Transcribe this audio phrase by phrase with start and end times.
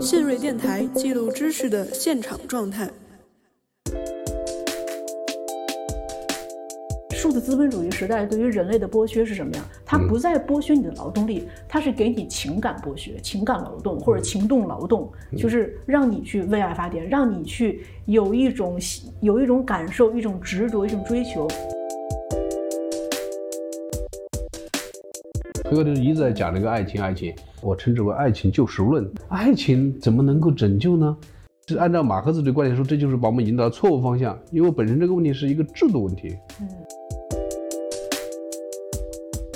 [0.00, 2.88] 信瑞电台记录知识的现场状态。
[7.10, 9.64] 数字资本主义时代对于人类的剥削是什么呀？
[9.84, 18.78] 它不再剥削你的劳动力，它是给你情感剥削、情感劳动或者情动劳动，就是让你去为爱发电，让你去有一种
[19.20, 21.46] 有一种感受、一种执着、一种追求。
[25.84, 29.08] 哥一直在讲这个爱情，爱情，我称之为爱情救赎论。
[29.28, 31.16] 爱情怎么能够拯救呢？
[31.68, 36.28] 是按照马克思的观点说，这就是把我们引导到错误方向，因为本身这个问题是一个制度问题。《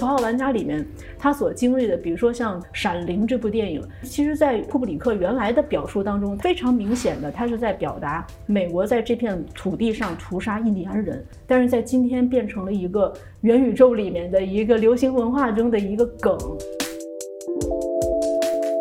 [0.00, 0.82] 头号玩家》里面，
[1.18, 16.38] 他所经历的，比如说像《闪灵》这部电影，其实，在库布里克原来的表述当中，非常明显的，他是在表达美国在这片土地上屠杀印第安人，但是在今天变成了一个元宇宙里面的一个流行文化中的一个梗。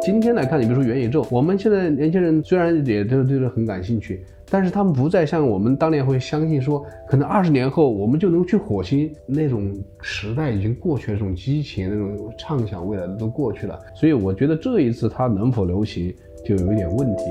[0.02, 4.24] 今天来看，你比如说元宇宙，我们现在年轻人虽然也都对这很感兴趣。
[4.52, 13.80] 但是他们不再像我们当年会相信说，可能二十年后我们就能去火星那种时代已经过去了，这种激情、那种畅想未来的都过去了。
[13.94, 16.12] 所以我觉得这一次它能否流行
[16.44, 17.24] 就有一点问题。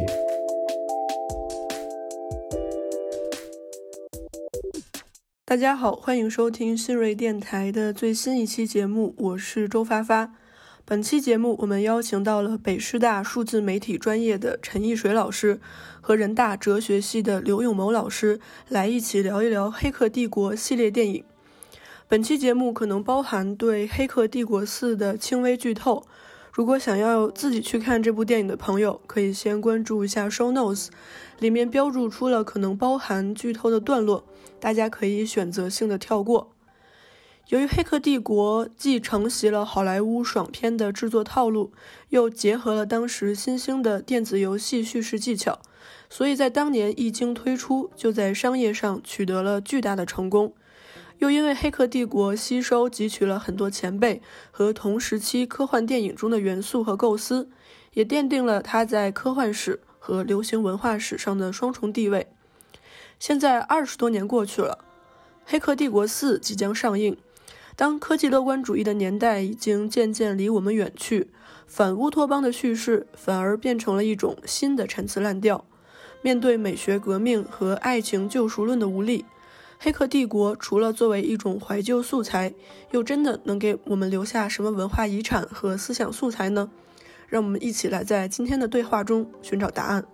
[5.45, 10.35] 大家好，欢迎收听新锐电台的最新一期节目，我是周发发。
[10.85, 15.61] 本期节目我们邀请到了北师大数字媒体专业的陈奕水老师。
[16.09, 21.23] 和人大哲学系的刘永谋老师来一起聊一聊《黑客帝国》系列电影。
[22.09, 26.07] 本期节目可能包含对《黑客帝国四》的轻微剧透。
[26.51, 30.89] 如果想要自己去看这部电影的朋友，可以先关注一下 Show Notes，
[31.41, 34.25] 里面标注出了可能包含剧透的段落，
[34.59, 36.53] 大家可以选择性的跳过。
[37.49, 41.71] 由于《黑客帝国》既承袭了好莱坞爽片的制作套路，
[42.09, 45.59] 又结合了当时新兴的电子游戏叙事技巧。
[46.11, 50.55] 所以在当年一经推出，就在商业上取得了巨大的成功。
[51.19, 57.51] 又因为《黑客帝国》吸收汲取了很多前辈和同时期科幻电影中的元素和构思，
[57.95, 62.29] 也奠定了它在科幻史和流行文化史上的双重地位。
[63.19, 64.79] 现在二十多年过去了，
[65.45, 67.17] 《黑客帝国四》即将上映。
[67.75, 71.31] 当科技乐观主义的年代已经渐渐离我们远去，
[71.67, 75.65] 反乌托邦的叙事反而变成了一种新的陈词滥调。
[76.23, 79.23] 面对美学革命和爱情救赎论的无力，
[79.79, 82.53] 《黑客帝国》除了作为一种怀旧素材，
[82.91, 86.71] 又真的能给我们留下什么文化遗产和思想素材呢？
[87.29, 90.05] 让我们一起来在今天的对话中寻找答案。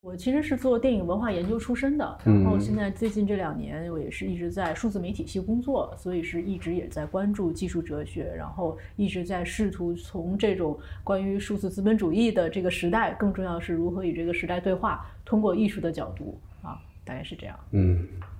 [0.00, 17.58] 我其实是做电影文化研究出身的，然后现在最近这两年我也是一直在数字媒体系工作，所以是一直也在关注技术哲学，然后一直在试图从这种关于数字资本主义的这个时代，更重要是如何与这个时代对话，通过艺术的角度啊，大概是这样。
[17.72, 17.98] 嗯，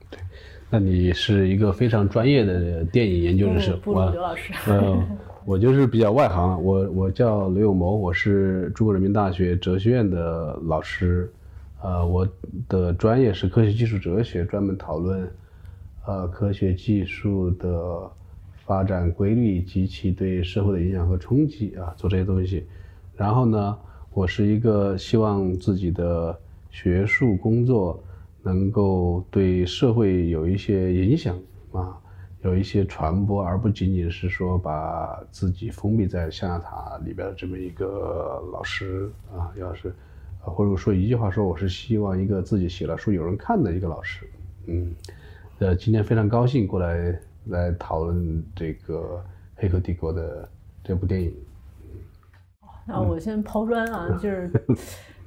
[0.08, 0.20] 对，
[0.70, 4.54] 那你是一个非常专业的电影研究人士，不如刘老师。
[4.70, 5.04] 嗯，
[5.44, 11.28] 我就是比较外行，我我叫刘永谋，我是中国人民大学哲学院的老师。
[11.80, 12.28] 呃，我
[12.68, 15.30] 的专业是科学技术哲学，专门讨论，
[16.04, 18.10] 呃，科学技术的
[18.66, 22.66] 发展规律及其对社会的影响和冲击啊，做这些东西。
[23.14, 23.78] 然后呢，
[24.12, 26.36] 我是一个希望自己的
[26.68, 28.02] 学术工作
[28.42, 31.38] 能够对社会有一些影响
[31.70, 31.96] 啊，
[32.42, 39.94] 有一些传播，而不仅仅是说把自己封闭在象牙塔里边的这么一个老师啊，要是。
[40.48, 44.28] 或者说一句话说，我是希望一个自己写了书有人看的一个老师。
[44.66, 44.94] 嗯，
[45.58, 49.22] 呃，今天非常高兴过来来讨论这个
[49.56, 50.48] 《黑客帝国》的
[50.82, 51.34] 这部电影。
[52.86, 54.50] 那我先抛砖啊，就是。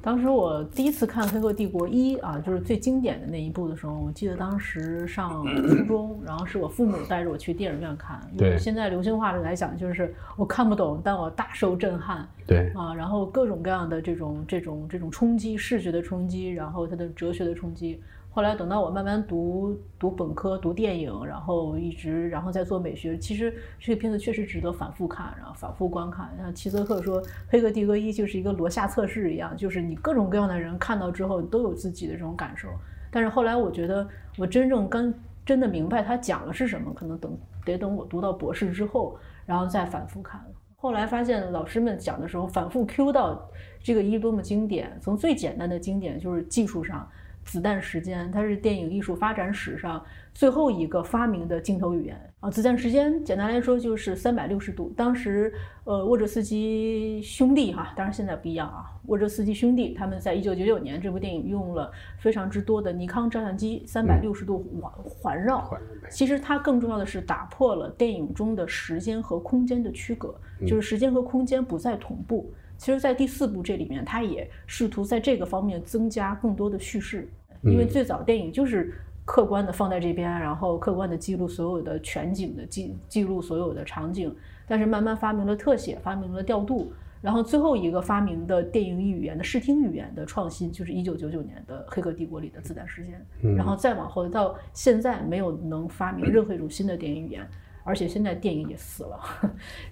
[0.02, 8.20] 当时我第一次看《黑客帝国一》啊，就是最经典的那一部的时候，我记得当时上初中，然后是我父母带着我去电影院看。
[8.36, 8.58] 对。
[8.58, 12.28] 现在流行话来讲，就是我看不懂，但我大受震撼。
[12.48, 12.72] 对。
[12.76, 18.02] 啊，然后各种各样的这种这种这种冲击，视觉的冲击，然后它的哲学的冲击。
[18.34, 26.30] 后来等到我慢慢读读本科、读电影，然后一直然后再做美学，其实这个片子确实值得反复看，然后反复观看。
[26.38, 32.70] 像齐泽克说，《黑客帝国一》就是一个罗夏测试一样，就是你各种各样的人看到之后都有自己的这种感受。
[33.12, 34.08] 但是后来我觉得，
[34.38, 35.14] 我真正跟
[35.46, 40.42] 真的明白他讲的是什么，可能等得等我读到博士之后，然后再反复看。
[40.78, 43.52] 后来发现老师们讲的时候，反复 Q 到
[43.84, 47.06] 这个一多么经典，从最简单的经典就是技术上。
[47.44, 50.04] 子弹时间，它是电影艺术发展史上
[50.34, 52.50] 最后一个发明的镜头语言啊。
[52.50, 54.94] 子弹时间简单来说就是三百六十度。
[54.96, 55.54] 当时，
[55.84, 58.86] 呃，沃哲斯基兄弟哈，当然现在不一样啊。
[59.08, 65.70] 沃哲斯基兄弟他们在一九九九年这部电影用了非常之多的尼康照相机，三百六十度环环绕。
[66.10, 70.34] 其实它更重要的是打破了电影中的时间和空间的区隔，
[70.66, 72.54] 就是时间和空间不再同步。
[72.82, 77.30] 其实，在第四部这里面，他也试图在这个方面增加更多的叙事。
[77.62, 78.92] 因为最早电影就是
[79.24, 84.36] 客观的放在这边，然后客观的记录所有的全景的记记录所有的场景，
[84.68, 86.92] 但是慢慢发明了特写，发明了调度，
[87.22, 93.24] 然后最后一个发明的电影语言的视听语言的创新，就是一九九九年的《黑客帝国》里的子弹时间，
[93.56, 97.48] 然后再往后到现在没有能发明任何一种新的电影语言，
[97.84, 99.20] 而且现在电影也死了，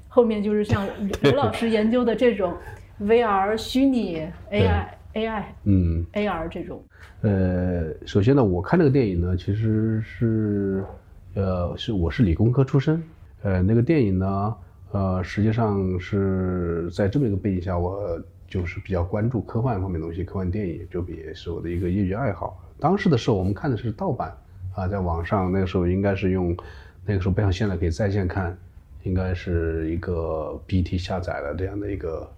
[0.10, 0.86] 后面就是像
[1.24, 2.54] 刘老师研究的这种
[3.00, 4.86] VR 虚拟 AI。
[5.16, 6.84] AI，嗯，AR 这种，
[7.22, 10.86] 呃，首先呢，我看这个电影呢，其实是，
[11.34, 13.02] 呃，是我是理工科出身，
[13.42, 14.56] 呃，那个电影呢，
[14.92, 22.64] 呃，实际上是在这么一个背景下，我就是比较关注科幻方面的东西，科幻电影就也是我的一个业余爱好。
[22.80, 24.32] 当时的时候，我们看的是盗版，
[24.76, 26.56] 啊，在网上那个时候应该是用，
[27.04, 28.56] 那个时候不像现在可以在线看，
[29.04, 32.30] 应该是一个 BT 下载的这样的一个。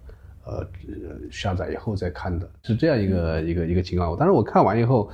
[0.44, 0.66] 呃，
[1.30, 4.16] 下载以后再看的是这样一个一个一个情况。
[4.18, 5.08] 但是我看完以后，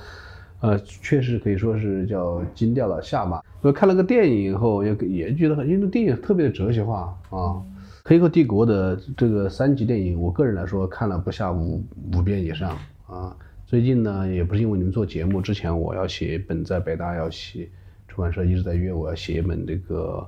[0.59, 3.39] 呃，确实可以说是叫惊掉了下巴。
[3.61, 7.37] 我看了个电影以后，也也觉得很，因为电影特别的哲学化啊。
[8.05, 11.83] 《黑客帝国》的这个三级电影，我个人来说看了不下五
[12.15, 12.75] 五遍以上
[13.05, 13.37] 啊。
[13.67, 17.69] 最近呢，也不是因为你们做节目，之前我要写一本在北大要写，
[18.07, 20.27] 出版社一直在约我要写一本这个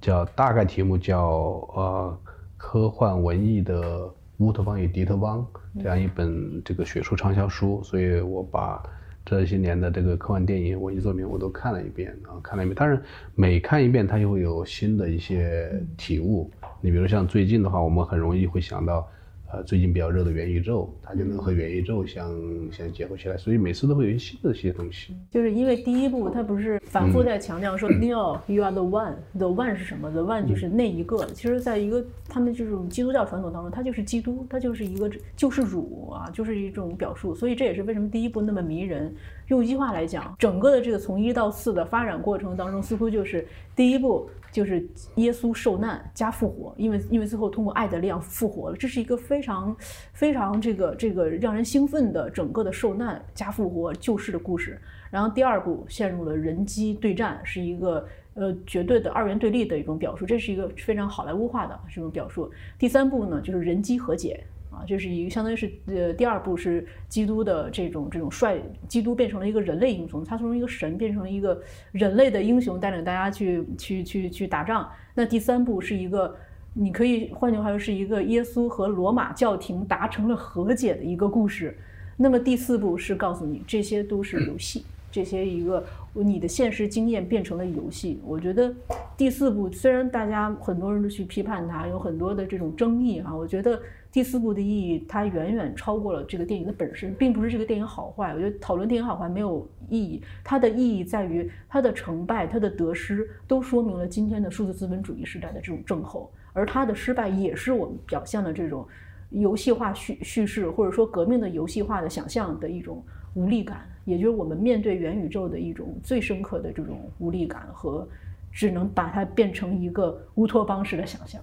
[0.00, 1.28] 叫大概题目叫
[1.74, 2.18] 呃
[2.56, 4.08] 科幻文艺的。
[4.38, 5.44] 乌托邦与迪特邦
[5.82, 8.80] 这样一本这个学术畅销书，所以我把
[9.24, 12.76] 这些年的这个科幻电影、文艺作品我都看了一遍啊，看了一遍。
[12.78, 13.02] 但是
[13.34, 16.48] 每看一遍，它就会有新的一些体悟。
[16.80, 19.04] 你比如像最近的话，我们很容易会想到。
[19.50, 22.38] 呃，最近比较热的元宇宙，它就能和元宇宙相
[22.70, 25.14] 相结合起来，所以每次都会有一些新的一些东西。
[25.30, 31.24] 就是因为第一部它不是反复在强调说，Neo，you are the one，the one 是什么？the one 就是那一个。
[31.32, 37.34] 其实，在一个他们这种基督教传统当中，它就是基督，它就是一个救世主啊，就是一种表述。
[37.34, 39.14] 所以这也是为什么第一部那么迷人。
[39.48, 43.46] 用一句话来讲，整个的这个从一到四的发展过程当中，似乎就是
[43.76, 44.30] 第一步。
[44.50, 44.82] 就是
[45.16, 49.76] 耶稣受难加复活，因为因为最后通过爱的力量复活了，这是一个非常
[50.14, 54.80] 非常这个这个让人兴奋的整个的受难加复活救世的故事。
[55.10, 62.50] 然后第二步陷入了人机对战，是一个呃绝对的二元对立的一种表述，这是一个非常好莱坞化的这种表述。
[62.78, 64.42] 第三步呢，就是人机和解。
[64.78, 71.60] 啊，这是一个相当于是呃第二部是基督的这种这种帅，基督变成了一个人类英雄，他从一个神变成了一个
[71.90, 74.88] 人类的英雄，带领大家去去去去打仗。
[75.14, 76.36] 那第三部是一个，
[76.74, 81.76] 你可以换句话说是一个耶稣和罗马教廷达成了和解的一个故事。
[82.16, 88.20] 那么第四部是告诉你这些都是游戏，这些一个你的现实经验变成了游戏。
[88.24, 88.72] 我觉得
[89.16, 93.80] 第四部虽然大家很多人都去批判它，有很多的这种争议啊，我觉得。
[94.10, 98.32] 第四部的意义，它远远超过了这个电影的本身，并不是这个电影好坏。
[98.32, 106.32] 我觉得讨论电影好坏没有意义，它的意义在于它的成败、它的得失，都说明了今天的数字资本主义时代的这种症候。
[106.54, 108.84] 而它的失败，也是我们表现了这种
[109.30, 118.08] 游戏化叙叙事，或者说革命的游戏化的想象的一种无力感，也就是我们面对元宇宙的一种最深刻的这种无力感和
[118.50, 121.40] 只能把它变成一个乌托邦式的想象。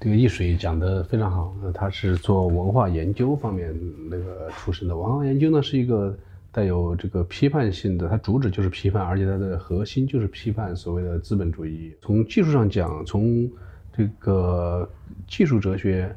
[0.00, 3.74] 这个易水讲得非常好，他是做文化研究方面
[4.08, 4.96] 那个出身的。
[4.96, 6.16] 文化研究呢是一个
[6.52, 11.92] 带有这个批判性的，它主旨就是批判，而且它的核心就是批判所谓的资本主义。
[12.00, 13.50] 从技术上讲，从
[13.92, 14.88] 这个
[15.26, 16.14] 技术哲学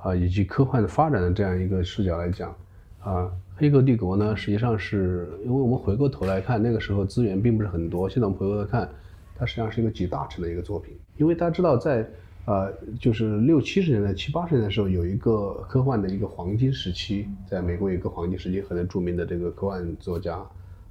[0.00, 2.54] 啊以及科幻的发展的这样一个视角来讲，
[3.00, 8.08] 啊，黑客帝国呢实际上是因为我们回过头来看，那个时候资源并不是很多。
[8.08, 8.88] 现在我们回过头看，
[9.36, 12.08] 它实际上是一个集大成的一个作品，因为大家知道在。
[12.46, 12.70] 呃，
[13.00, 20.36] 就是六七十年代、七八十年代的时候，有一个科幻的一个黄金时期，在美国有一个黄金时期，很著名的这个科幻作家，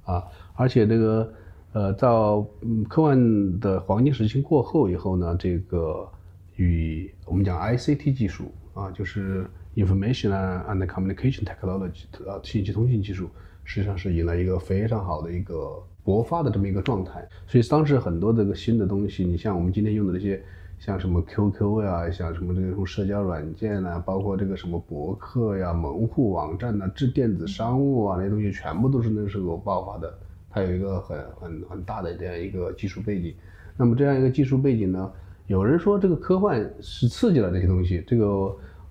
[0.04, 0.24] 啊，
[0.56, 1.32] 而且这个，
[1.72, 2.42] 呃，到
[2.88, 6.08] 科幻的黄金时期过后以后呢，这个
[6.56, 9.46] 与我们讲 ICT 技术啊，就是
[9.76, 13.28] Information and Communication Technology 啊，信息通信技术，
[13.62, 17.24] 实际上是迎来一个非常好的一个勃发的这么一个状态。
[17.46, 20.42] 所以当时很多这个新的东西，你像我们今天用的这些。
[20.84, 30.12] 像什么 QQ 呀，像什么这种社交软件呐，包括这个什么博客呀、门户网站呐、这电子商务啊那些东西，全部都是那时候爆发的。
[30.50, 33.34] 它有一个很很很大的这样一个技术背景。
[33.78, 35.10] 那么这样一个技术背景呢，
[35.46, 38.26] 有人说这个科幻是刺激了这些东西，这个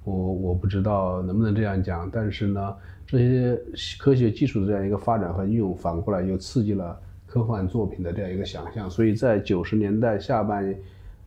[0.04, 2.10] 我我不知道能不能这样讲。
[2.12, 3.62] 但是呢，这些
[4.00, 8.90] 科学技术的这样一个发展和应用，反过来又刺激了科幻作品的这样一个想象。
[8.90, 10.76] 所以在九十年代下半。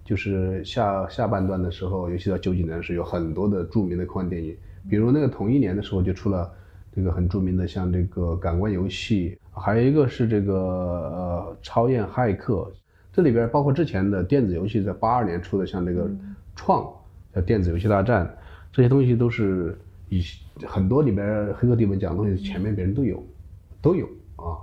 [0.06, 4.56] 就是下下半段的时候，尤其到九几年是有很多的著名的科幻电影，
[4.88, 6.48] 比如那个同一年的时候就出了
[6.94, 12.72] 这个很著名的像这个感官游戏，还有一个是这个呃超验骇客，
[13.12, 16.08] 这里边包括之前的电子游戏，在八二年出的像这个
[16.54, 16.88] 创
[17.34, 18.32] 叫电子游戏大战，
[18.70, 19.76] 这些东西都是
[20.08, 20.22] 以
[20.64, 23.20] 很多里边黑客帝国讲的东西前面别人都有
[23.82, 24.54] 都有啊，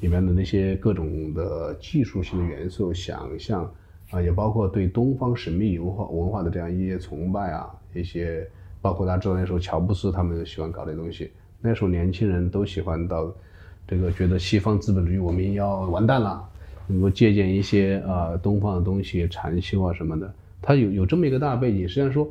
[0.00, 3.68] 里面的那些各种的技术性的元素想象。
[4.10, 8.46] 啊，也包括对东方神秘文化文化的这样一些崇拜啊，一些
[8.80, 13.32] 包括大家知道那时候乔布斯他们喜欢搞的东西，那时候年轻人都喜欢到
[13.88, 16.46] 这个觉得西方资本主义我们要完蛋了，
[16.86, 20.32] 能够借鉴一些啊东方的东西，禅修啊什么的，
[20.62, 21.88] 它有有这么一个大背景。
[21.88, 22.28] 实际上说，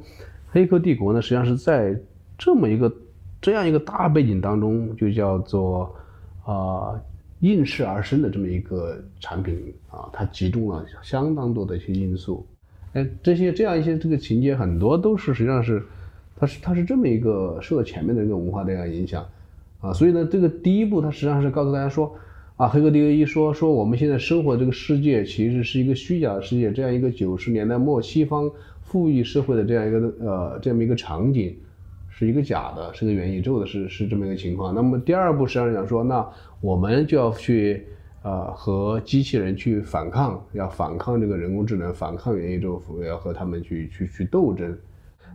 [0.51, 1.99] 黑客帝国呢，实际上是在
[2.37, 2.93] 这么一个
[3.41, 5.93] 这样一个大背景当中，就叫做
[6.45, 7.01] 啊。
[7.43, 9.53] 应势而生的这么一个产品
[9.89, 12.47] 啊，它集中了相当多的一些因素，
[12.93, 15.83] 哎，这些这样一些这个情节很多都是实际上是，
[16.37, 19.27] 它是它是这么一个受到前面的一个文化的样影响，
[19.81, 22.15] 啊，所以呢，这个第一步它实际上是告诉大家说，
[22.55, 28.49] 啊，黑客帝国一说说我们现在生活这个世界其实是一个虚假的世界，这样一个九十年代末西方
[28.83, 31.53] 富裕社会的这样一个呃这么一个场景。
[32.15, 34.73] 是一个假的，是个元宇宙的，是是这么一个情况。
[34.75, 36.23] 那么第二步实际上讲说，那
[36.61, 37.87] 我们就要去
[38.21, 44.77] 呃和机器人去反抗，要反抗这个人工智能，反抗元宇宙，要和他们去去去斗争。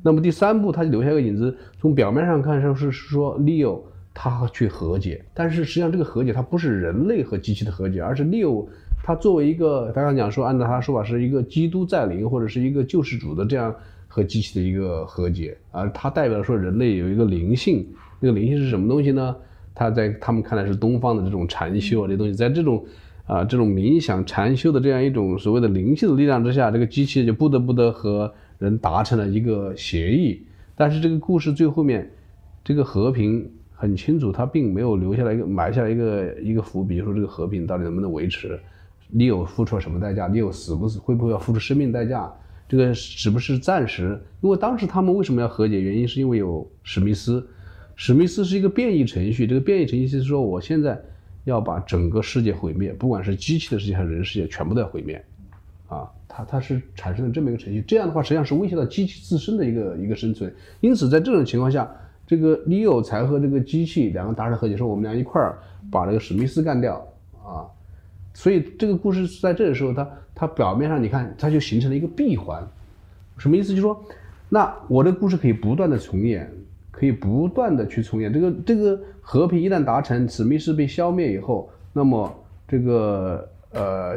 [0.05, 3.81] 那么第三步，他就留下个影子，从表面上看上是是说 Leo
[4.15, 8.69] 他去和解，但是实际上这个和解它不是人类和机器的和解，而是 Leo
[9.03, 13.75] 他作为一个，刚刚讲说，按照他的说法是一个基督在临或者是一个救世主的这样。
[14.09, 17.87] 和机器的一个和解，而它代表说人类有一个灵性，
[18.19, 19.37] 那个灵性是什么东西呢？
[19.75, 22.85] 它在他们看来是东方的这种禅修啊，这东西，在这种
[23.27, 30.43] 啊这种冥想禅修的这样一种所谓的灵性的力量之下，这个机器就不得不得和人达成了一个协议。
[30.75, 32.11] 但是这个故事最后面，
[32.65, 38.59] 这个和平很清楚，它并没有留下来一个埋下来一个一个伏笔，说这个和平到底能不能维持？
[39.11, 40.27] 你有付出了什么代价？
[40.27, 40.99] 你有死不死？
[40.99, 42.33] 会不会要付出生命代价？
[42.69, 44.21] 这个是不是暂时？
[44.43, 45.81] 因为当时他们为什么要和解？
[45.81, 47.45] 原因是因为有史密斯，
[47.97, 49.47] 史密斯是一个变异程序。
[49.47, 51.01] 这个变异程序是说，我现在
[51.45, 55.25] 要把整个世界毁灭，不管是机器的世界还是人世界，全部都要毁灭。
[55.89, 60.55] 啊，它它是产生了这么一个程序，这样的话实际上是威胁到机器自身的一个一个生存。
[60.81, 61.91] 因此，在这种情况下，
[62.27, 65.59] 这个 Leo 才和这个机器两个达成和解，说我们俩一块儿
[65.91, 67.03] 把这个史密斯干掉。
[68.39, 68.41] 啊。
[68.41, 72.63] 所以这个故事在这个时候，它它表面上你看，它就形成了一个闭环，
[73.37, 73.71] 什么意思？
[73.71, 74.01] 就是说，
[74.49, 76.49] 那我的故事可以不断的重演，
[76.93, 78.33] 可以不断的去重演。
[78.33, 82.33] 这个这个和平一旦达成，史密斯被消灭以后，那么
[82.69, 84.17] 这个呃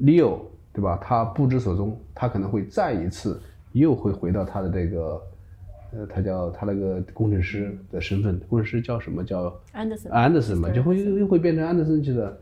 [0.00, 0.38] ，Leo
[0.72, 0.98] 对吧？
[1.00, 3.40] 他不知所踪，他可能会再一次
[3.72, 5.22] 又会回到他的这个
[5.92, 10.10] 呃，他叫他那个工程师的身份，工程师叫什么叫安德森？
[10.10, 12.36] 安德森嘛，就会又又会变成安德森去的。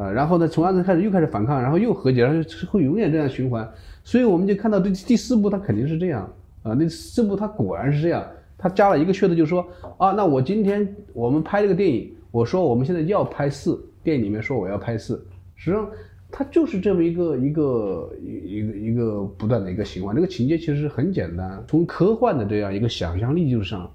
[0.00, 3.70] 啊，然后呢，从安德开始又开始反抗，然后又和解，然后会永远这样循环。
[4.02, 6.22] 所以我们就看到这第四部，它肯定是这样
[6.62, 6.72] 啊。
[6.72, 8.24] 那四部它果然是这样，
[8.56, 9.66] 它加了一个噱头，就是说
[9.98, 15.22] 啊，那我今天我们拍这个电影，我说我们现在要拍四，电影里面说我要拍四，
[15.54, 15.86] 实际上
[16.30, 20.14] 它就是这么一个一个一个一个不断的一个循环。
[20.14, 23.90] 这个情节其实很简单，从科幻的这样一个想象力就是上，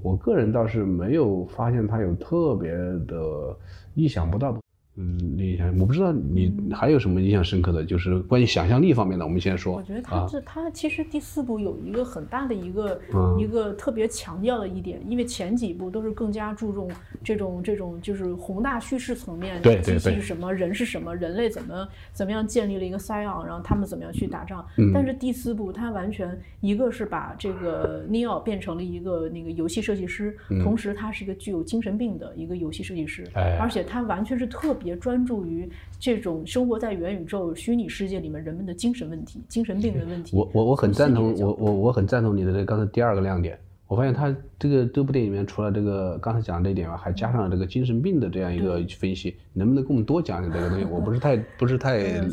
[0.00, 3.56] 我个人倒是没有发现它有特别的
[3.96, 4.60] 意想不到的。
[5.00, 9.24] 嗯，印象我不知道你还有什么印象深刻的，就是关于想象力方面的。
[9.24, 9.74] 我们先说。
[9.74, 13.00] 我觉得它这它其实第四部有一个很大的一个
[13.38, 16.90] 一个特别强调的一点，因为前几部都是更加注重
[17.22, 24.66] 这种这种就是宏大叙事层面，对机器是什么，人是什么，人类怎么怎么样建立了一个 Sion，然后他们怎么样去打仗。
[24.92, 33.24] 但是第四部它完全一个是把这个 Neo 变成了一个那个游戏设计师，同时他是一个具有精神病的一个游戏设计师，
[33.58, 34.74] 而且他完全是特。
[34.80, 35.68] 别专注于
[35.98, 40.36] 这种生活在元宇宙虚拟世界里面人们的精神问题、精神病人问题。
[40.36, 43.58] 我我我很赞同，我我我很赞同你的这刚才第二个亮点。
[43.90, 50.84] 我发现他这个这部电影里面除了这个刚才讲的这一点外，还加上了这个精神病的这样一个分析，能不能跟我们多讲讲这个东西？
[50.84, 52.24] 我不是太不是太了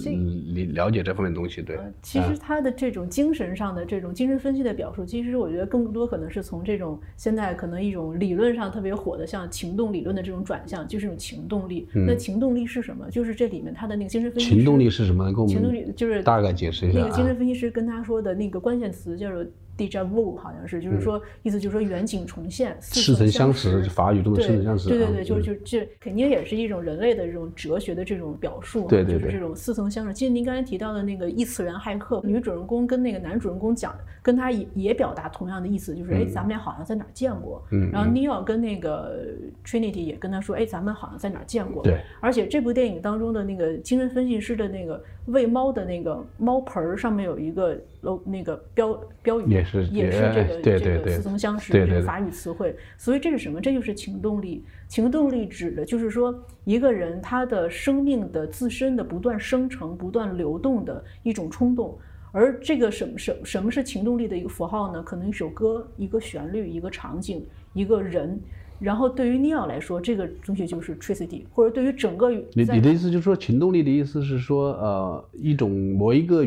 [0.74, 1.76] 了解这方面东西，对。
[2.04, 11.88] 其实他的这种精神上的这种精神分析的表述，其实我觉得更多可能是从这种现在可能一种理论上特别火的，像情动理论的这种转向，就是这种情动力。
[11.92, 13.10] 那情动力是什么？
[13.10, 14.48] 就是这里面他的那个精神分析。
[14.48, 15.26] 情动力是什么？
[15.26, 17.00] 跟我们情动力就是大概解释一下。
[17.00, 19.44] 那个精神分析师跟他说的那个关键词叫做。
[19.78, 24.90] Deja vu 好像是，就是说意思就是说远景重现，似曾相识，法语中的似曾相识。
[24.90, 30.14] 对对对，就就这肯定也是一种人类的这种哲学的这种表述，对对对就是这种似曾相识。
[30.14, 37.64] 其实您刚才提到的那个异次元骇客，女主人公跟那个男主人公讲，跟他也也表达同样的意思，就是哎，咱们俩好像在哪儿见过。
[37.72, 37.92] 嗯。
[37.92, 39.28] 然后 Neil 跟那个
[39.64, 41.84] Trinity 也跟他说，哎，咱们好像在哪儿见过。
[41.84, 42.00] 对。
[42.20, 47.78] 而且这部电影当中的那个精神分析师的那个喂猫的那个猫盆儿上面有一个。
[48.02, 53.62] 楼那个标标语也是也是这个这个似曾相识这个法语词汇，所以这是什么？
[53.62, 54.64] 这就是情动力。
[54.88, 56.34] 情动力指的就是说
[56.64, 61.98] 一个人他的生命的自身的不断生成、不断流动的一种冲动。
[62.32, 65.04] 而这个什么什什么是情动力的一个符号呢？
[65.04, 68.40] 可能一首歌、一个旋律、一个场景、一个人。
[68.80, 76.46] 然后对于尼奥来说，这个东西就是 tricity，或者对于整个你你的意思就是说，情动力的意思是说，呃，一种某一个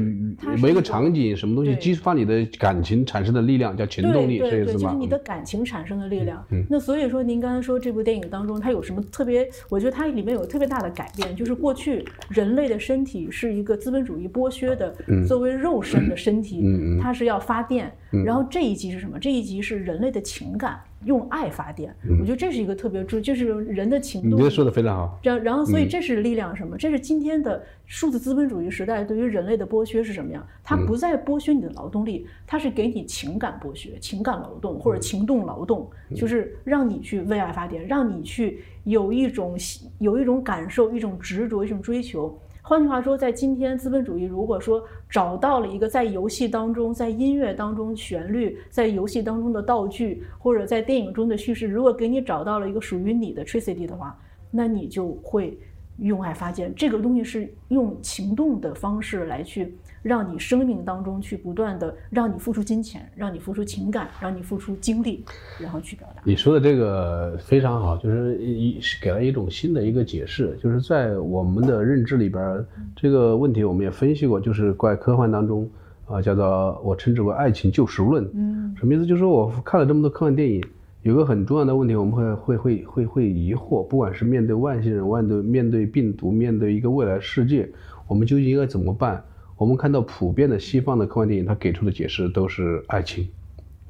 [0.59, 4.79] 某一个场景什么东西激发你的感情产生的力量叫情动力，是意思吗？
[4.79, 6.45] 就是你的感情产生的力量。
[6.69, 9.49] 那所以说，您刚才说这部电影当中它有什么特别？
[9.69, 14.95] 我觉得它里面有特别大的改变，就是过去人类的身体是一个资本主义剥削的
[15.27, 16.65] 作为肉身的身体，
[17.03, 17.93] 它是要发电。
[18.25, 19.19] 然后这一集是什么？
[19.19, 20.81] 这一集是人类的情感。
[21.05, 24.39] 用爱发电，我觉得这是一个特别重，就是人的情动。
[24.39, 25.19] 你说的非常好。
[25.23, 26.77] 然然后，所以这是力量什么？
[26.77, 30.47] 这是今天的数字资本主义时代对于人类的剥削是什么样？
[30.63, 39.57] 它不再剥削你的劳动力，它是给你情感剥削、情感劳动或者情动劳动，就是让你去为爱发电，让你去有一种
[40.01, 42.39] 有一种感受、一种执着、一种追求。
[42.71, 54.17] 换句话说，在今天资本主义如果说找到了一个在游戏当中、在音乐当中旋律、在游戏当中的道具，或者在电影中的叙事，如果给你找到了一个属于你的 tricity 的话，
[54.53, 55.59] 那你就会
[55.99, 56.73] 用爱发电。
[56.77, 59.77] 这个东西是用行动的方式来去。
[60.03, 65.25] 让你生命当中去不断的让你付出金钱，让你付出情感，让你付出精力，
[65.59, 66.23] 然后去表达。
[66.25, 72.65] 你说的这个非常好，就是一给了一种新的一个解释，就是在我们的认知里边，
[72.97, 75.69] 这个问题我们也分析过，就是怪科幻当中
[76.07, 78.29] 啊，叫做我称之为爱情救赎论。
[78.33, 79.05] 嗯，什么意思？
[79.05, 80.65] 就是说我看了这么多科幻电影，
[81.03, 87.69] 有个很重要的问题，我们会会会会会疑惑，不管是面对外星人，面对面对病毒，面对一个未来世界，
[88.09, 89.23] 我们究竟应该怎么办？
[89.61, 93.29] 我们看到普遍的西方的科幻电影，它给出的解释都是爱情，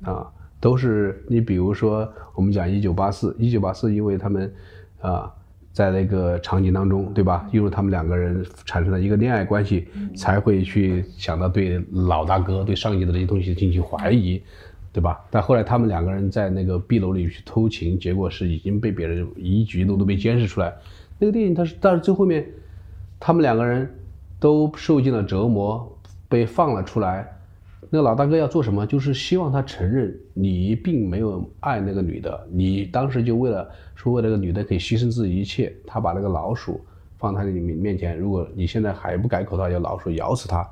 [0.03, 0.27] 啊，
[0.59, 4.53] 都是你比如说我们讲一九八四，一九八四，因为他们
[5.01, 5.33] 啊
[5.73, 7.49] 在那个场景当中，对吧？
[7.53, 14.43] 因为他们两个人产生了一个恋爱关系，才会去想到对老大哥、对上级的这些东西进行怀疑，
[14.93, 15.25] 对吧？
[15.31, 20.75] 但后来他们两个人在那个壁楼里去偷情，结果是已经被别人一举一动都被监视出来。
[21.21, 22.45] 那个电影它是，但是最后面
[23.21, 23.89] 他们两个人。
[24.41, 25.97] 都受尽了折磨，
[26.29, 27.37] 被放了出来。
[27.89, 28.87] 那个老大哥要做什么？
[28.87, 32.47] 就是希望他承认你并没有爱那个女的。
[32.51, 36.81] 你当时就为了说为了那个女的可以牺牲自己一切，他把那个老鼠
[37.19, 38.17] 放在你面前。
[38.17, 40.69] 如果你现在还不改口的话，要老鼠咬死他，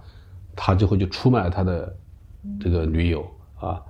[0.55, 1.95] 他最后就出卖了他的
[2.61, 3.27] 这个女友
[3.59, 3.83] 啊，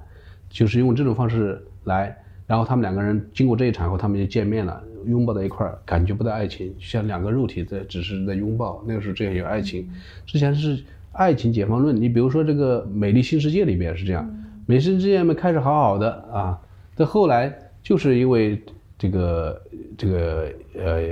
[0.48, 2.16] 就是用这种方式来。
[2.46, 4.82] 然后他们两个人经过这一场后，他们就见面了。
[5.08, 8.84] 拥抱在一块儿，感觉不到爱情，像两个肉体在，只是在拥抱。
[8.86, 9.88] 那个时候这样有爱情，
[10.26, 11.94] 之前是爱情解放论。
[12.00, 14.28] 你比如说这个《美丽新世界》里边是这样，
[14.66, 16.60] 美丽新世界们开始好好的啊，
[16.94, 18.62] 但后来就是因为
[18.98, 19.62] 这个
[19.96, 21.02] 这个呃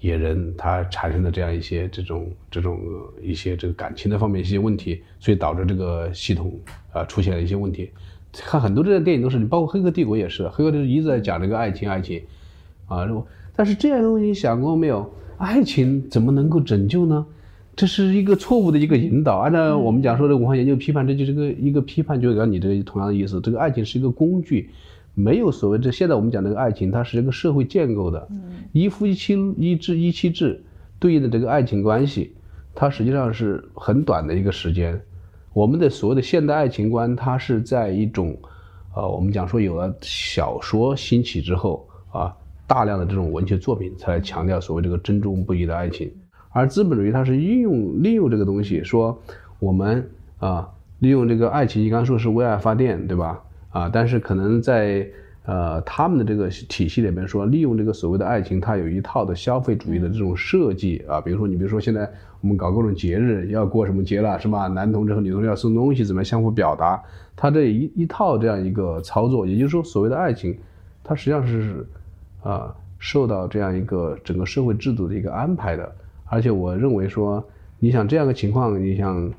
[0.00, 2.80] 野人他产生的这样一些这种这种
[3.22, 6.52] 一些这个感情的方面一些问题，所以导致这个系统
[6.92, 7.90] 啊出现了一些问题。
[8.32, 12.22] 看很多这样电影都是，你包括《黑客帝国》也是，《黑客帝国》一直在讲这个爱情爱情。
[12.86, 13.06] 啊，
[13.54, 15.08] 但是这样的东西你想过没有？
[15.38, 17.26] 爱情怎么能够拯救呢？
[17.74, 19.36] 这是一个错误的一个引导。
[19.36, 23.38] 按照我们讲说的文化研究批判，这就是个一个批判，就跟你这同样的意思。
[23.42, 24.70] 这个爱情是一个工具，
[25.12, 28.26] 没有所谓这现在我们讲这个爱情，它是一个社会建构的，
[28.72, 30.64] 一夫一妻一制一妻制
[30.98, 32.32] 对应的这个爱情关系，
[32.74, 34.98] 它实际上是很短的一个时间。
[35.52, 38.34] 我们的所谓的现代爱情观，它是在一种，
[38.94, 42.34] 呃，我们讲说有了小说兴起之后啊。
[42.66, 46.12] 大量的这种文学作品才来强调所谓这个珍重不移的爱情，
[46.50, 49.20] 而资本主义它是运用利用这个东西，说
[49.58, 53.42] 我们啊利用这个爱情，你刚刚说是为爱发电，对吧？
[53.70, 55.06] 啊，但是可能在
[55.44, 64.66] 呃他们的这个体系里面说，利用这个所谓的爱情，它有一套的消费主义的这种设计啊，比如说你比如说现在我们搞各种节日，要过什么节了是吧？
[64.66, 67.00] 男同志和女同志要送东西，怎么相互表达？
[67.36, 70.56] 它这一一套这样一个操作，也就是说所谓的爱情，
[71.04, 71.86] 它实际上是
[72.46, 75.92] 啊受到这样一个整个社会制度的一个安排的，
[76.26, 77.44] 而且我认为说，
[77.78, 79.32] 你想这样的情况，你想。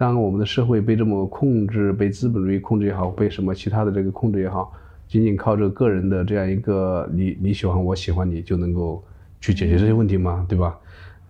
[0.00, 4.72] 当我们的社会被这么控制，被资本主义控制也好，被什么其他的这个控制也好，
[5.06, 9.04] 仅仅靠着个人的这样一个你你喜欢我喜欢你就能够
[9.42, 10.46] 去解决这些问题吗？
[10.48, 10.74] 对吧？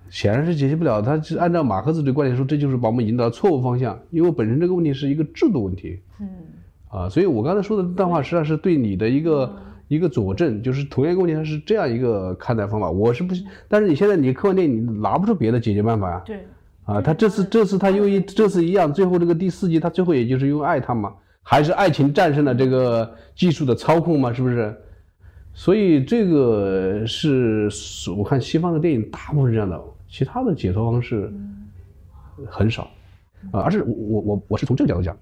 [0.08, 1.02] 显然是解决不了。
[1.02, 5.98] 他是按照马克思主义观点说，这就是把我们引导错误方向，因为本身这个问题是一个制度问题。
[6.20, 6.28] 嗯。
[6.90, 9.52] 啊，所以我刚才说的这段话实际上是对你的一个
[9.90, 12.88] 一个佐证，就是同样一个问题，它是这样一个看待方法。
[12.88, 13.35] 我是不，
[13.66, 16.22] 但是你现在你科幻电影你拿不出别的解决办法呀。
[16.24, 16.46] 对。
[16.85, 24.72] 啊，他这次这次他又一这次一样，最后这个第四季他最后也就是因为爱他嘛，还是爱情战胜了这个技术的操控嘛，是不是？
[25.53, 27.68] 所以这个是
[28.16, 31.33] 我看西方的电影大部分是这样的，其他的解脱方式
[32.46, 32.88] 很少
[33.50, 33.61] 啊。
[33.61, 35.16] 而是我我我我是从这个角度讲，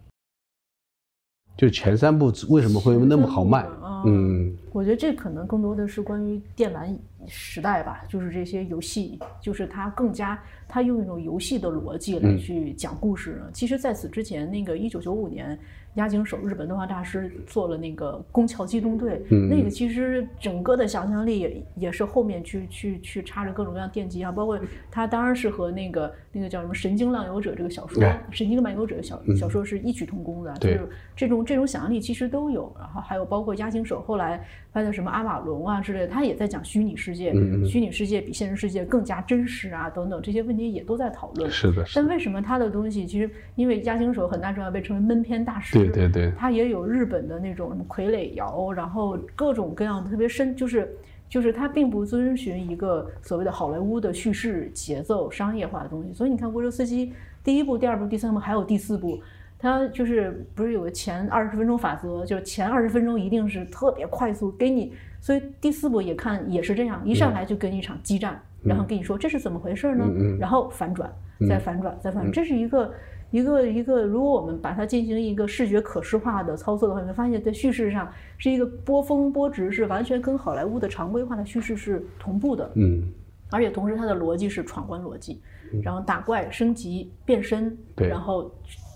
[1.57, 3.67] 就前三部为什么会那么好卖？
[4.07, 10.39] 嗯，我觉得这可能更多的是关于电玩时代吧，就是这些游戏，就是它更加。
[10.71, 13.43] 它用一种游戏的逻辑来去讲故事。
[13.55, 15.59] 其实，在此之前，那个一九九五年。
[15.99, 24.59] 押井守，日本动画大师做了那个《宫桥机动队》，那个其实整个的想象力也也是后面去去去插着各种各样电机啊，包括
[24.93, 32.73] 他当然是和那个那个叫什么《神经浪游者》这个小说，《神经漫游者》小小说是异曲同工的，就是这种这种想象力其实都有。
[32.79, 34.41] 然后还有包括押井守后来
[34.73, 37.35] 拍的什么《阿瓦隆》啊之类的，他也在讲虚拟世界，
[37.67, 41.51] 虚拟世界比现实世界更加真实啊等等这些问题也都在讨论。
[41.51, 41.85] 是的。
[41.93, 45.88] 但为什么他的东西其实因为押井守很大程度上被称为闷片大师。
[45.89, 50.89] 对对，他也有日本的那种什么傀儡摇，然后各种各样的特别深，就是
[51.29, 56.13] 就是他并不遵循一个所谓的好莱坞的叙事节奏、商业化的东西。
[56.13, 59.21] 所以你看，沃卓斯基第一部、第二部、第三部还有第四部，
[59.59, 64.93] 他就是不是有个前二十分钟法则，就是前二十分钟一定是特别快速给你。
[65.21, 70.05] 所以第四部也看也是这样，一上来就跟一场激战，然后跟你说这是怎么回事呢？
[70.39, 71.13] 然后反转，
[71.49, 72.93] 再反转，再反转，这是一个。
[73.31, 82.71] 一个一个，如果我们把它进行一个视觉可视化的操作的话，你会发现在叙事上是一个波峰波值，是完全跟好莱坞的常规化的叙事是同步的。
[82.75, 83.13] 嗯，
[83.51, 85.43] 而且同时它的逻辑是闯关逻辑，
[85.83, 88.51] 然后打怪升级变身，然后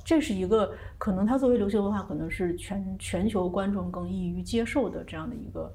[0.04, 5.70] 这是一个可能它作为流行文化可能是全全球观众更易于接受的这样的一个呃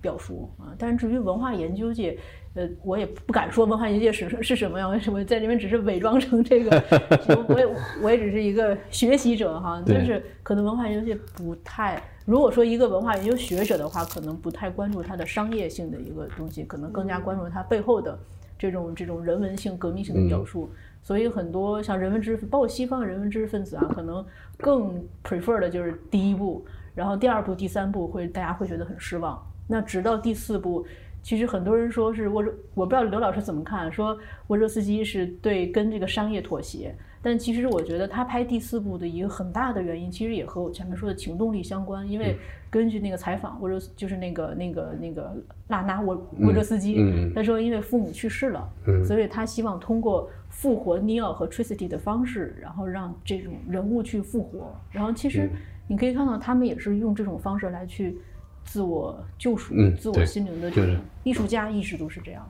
[0.00, 0.74] 表述啊。
[0.78, 2.18] 但是至于文化研究界。
[2.54, 4.90] 呃，我也不敢说文化研究界是是什么样？
[4.90, 6.82] 为什么在这边只是伪装成这个？
[7.46, 7.66] 我也
[8.02, 9.80] 我也只是一个学习者哈。
[9.86, 18.18] 但是可能文化研究界不太，如果说一个文化研究学者的话，可能不太关注它的商业性的一个东西，可能更加关注它背后的
[18.58, 20.68] 这种这种人文性、革命性的表述。
[21.04, 24.26] 所以很多像人文知识，包括西方人文知识分子啊，可能
[24.58, 29.40] 更 prefer 的就是第一步，然后第二步、第三步会大家会觉得很失望。
[29.70, 30.84] 那直到第四部。
[31.22, 36.94] 其实很多人说是沃，我不知道刘老师怎么看，说沃热斯基是对跟这个商业妥协。
[37.20, 42.10] 但其实我觉得他拍第四部的一个很大的原因，其实也和我前面说的情动力相关。
[42.10, 42.38] 因为
[42.70, 45.36] 根据那个采访，沃热就是那个那个那个
[45.68, 46.96] 娜娜沃沃热斯基，
[47.34, 48.66] 他说因为父母去世了，
[49.04, 54.74] 所以他希望通过复活尼奥和 Tricity 的方式，然后让这种人物去复活。
[54.90, 55.50] 然后其实
[55.86, 58.16] 你可以看到，他们也是用这种方式来去。
[58.64, 62.46] 自我救赎、嗯自我心灵的这个艺术家一直都是这样。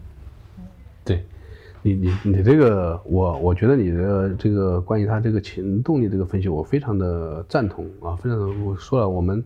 [1.05, 1.25] 对，
[1.83, 8.47] 你你你这个，我我觉得你的这个关于他这个情动力这个分析，我非常的赞同啊，非常的。
[8.65, 9.43] 我说了，我们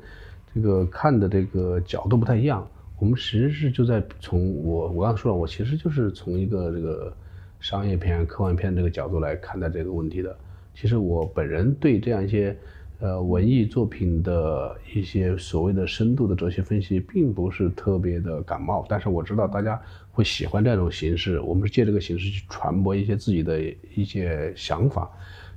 [0.53, 2.67] 这个看的这个角度不太一样。
[2.99, 7.15] 我们其实是就在从我我刚才说了，我其实就是从一个这个
[7.61, 10.37] 商业片、科幻片这个角度来看待这个问题的。
[10.75, 12.57] 其实我本人对这样一些。
[13.01, 19.81] 呃，文艺作品的一些所谓的深度的哲学分析，并不是特别的感冒，但是我知道大家
[20.13, 21.39] 会喜欢这种形式。
[21.41, 23.61] 我们是借这个形式去传播一些自己的
[23.95, 25.11] 一些想法。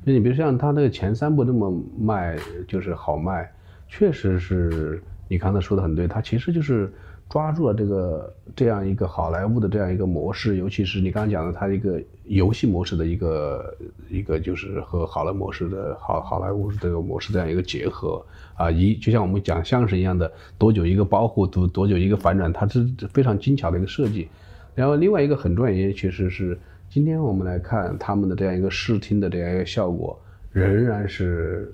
[0.05, 3.49] 就你比如像他那个前三部那么卖，就是好卖，
[3.87, 6.91] 确实是你刚才说的很对，他其实就是。
[7.29, 13.75] 抓住了这个这样一个好莱坞的这样一个模式，尤其是你刚刚讲的它一个游戏模式的一个
[14.09, 24.27] 一个就是和好莱坞模式的好好莱坞这个模式这样一个结合啊，一就像我们讲相声一样的，多久一个包袱，多多久一个反转，它是非常精巧的一个设计。
[24.73, 26.57] 然后另外一个很重要原因，其实是
[26.89, 30.17] 今天我们来看他们的这样一个视听的这样一个效果，
[30.51, 31.73] 仍然是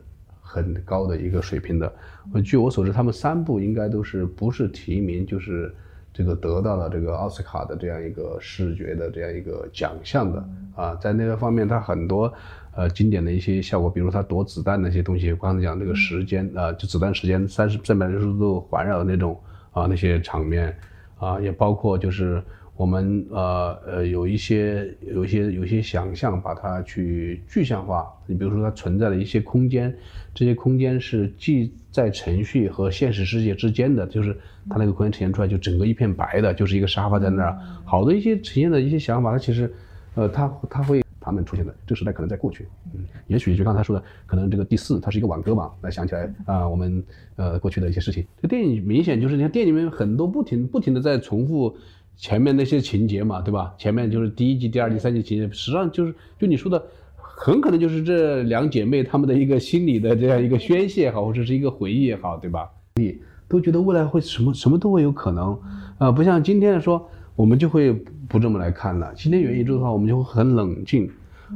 [0.53, 1.91] 很高的一个水平的。
[2.33, 5.73] 呃，据我所知，他们三部应该都是不是提名就是
[6.13, 12.31] 这个得到了这个奥斯卡的这样一个视觉的这样一个奖项的啊，在那个方面，它很多
[12.75, 19.39] 呃经典的一些效果，比如它躲子弹那些东西，刚才讲这个时间啊，就子弹时间三十三百六十度环绕的那种
[19.71, 20.77] 啊那些场面
[21.17, 22.43] 啊，也包括就是
[22.75, 28.11] 我们呃呃有一些有一些有一些想象，把它去具象化。
[28.25, 29.95] 你比如说它存在的一些空间，
[30.33, 34.35] 这些空间是既在程序和现实世界之间的，就是
[34.69, 39.71] 它那个空间呈现出来就整个一片白的，就是一个沙发在那儿，好多一些呈现的一些想法，它其实
[40.15, 41.01] 呃它它会。
[41.25, 47.01] 他们出现的这个时代可能在过去，嗯，也许就刚才说的，可能这个第四它是一个挽歌嘛，来想起来啊，我们
[47.37, 48.27] 呃过去的一些事情。
[48.41, 51.73] 这电影明显就是你看电影里面很多不停不停的在重复
[52.15, 53.73] 前面那些情节嘛，对吧？
[53.77, 56.83] 前面就是第一集、第二集、第三集情节，实际上就是就你说的，
[57.15, 62.69] 很可能就是这两姐妹她们的一个心理的这样一个宣泄也好，或者是一个回忆也好，对吧？
[62.95, 65.59] 你都觉得未来会什么什么都会有可能，
[65.97, 67.09] 啊，不像今天说。
[67.35, 67.91] 我们就会
[68.29, 69.11] 不这么来看了。
[69.15, 71.09] 今天元宇宙的话，我们就会很冷静。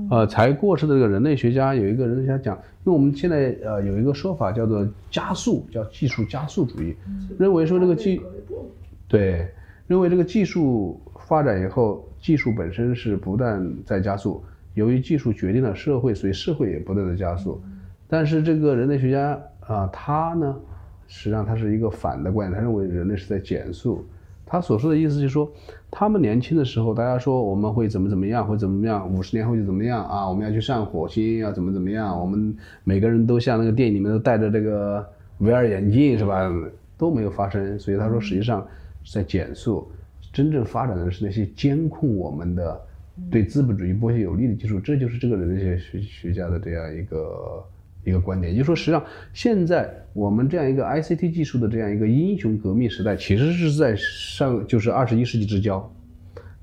[0.09, 6.95] 呃，才过世的这个人类学家有一个人类学家讲，因为我们现在呃有一个说法叫做加速，叫技术加速主义，
[7.37, 8.19] 认为说这个技，
[9.07, 9.47] 对，
[9.87, 14.43] 认为这个技术发展以后，技术本身是不断在加速。
[14.73, 17.59] 由于技术决定了社会，所以社会也不断的加速。
[18.07, 20.55] 但是这个人类学家啊，他呢，
[21.07, 24.05] 实际上他是一个反的观点，他认为人类是在减速。
[24.45, 25.51] 他所说的意思就是说，
[25.91, 30.29] 他们年轻的时候，大家说我们会怎么怎么样，会怎么怎么样，五十年后就怎么样啊？
[30.29, 32.17] 我们要去上火星，要怎么怎么样？
[32.17, 35.05] 我们每个人都像那个电影里面都戴着这个
[35.41, 36.49] VR 眼镜，是吧？
[36.97, 37.77] 都没有发生。
[37.77, 38.65] 所以他说，实际上
[39.11, 39.91] 在减速，
[40.31, 42.81] 真正发展的是那些监控我们的、
[43.31, 44.79] 对资本主义剥削有利的技术。
[44.79, 47.65] 这就是这个人类学学家的这样一个。
[48.05, 55.93] 一个观点，也就是说，实际上现在我们这样一个 ICT 技术的这样一个英雄革命时代，其实是在上就是二十一世纪之交，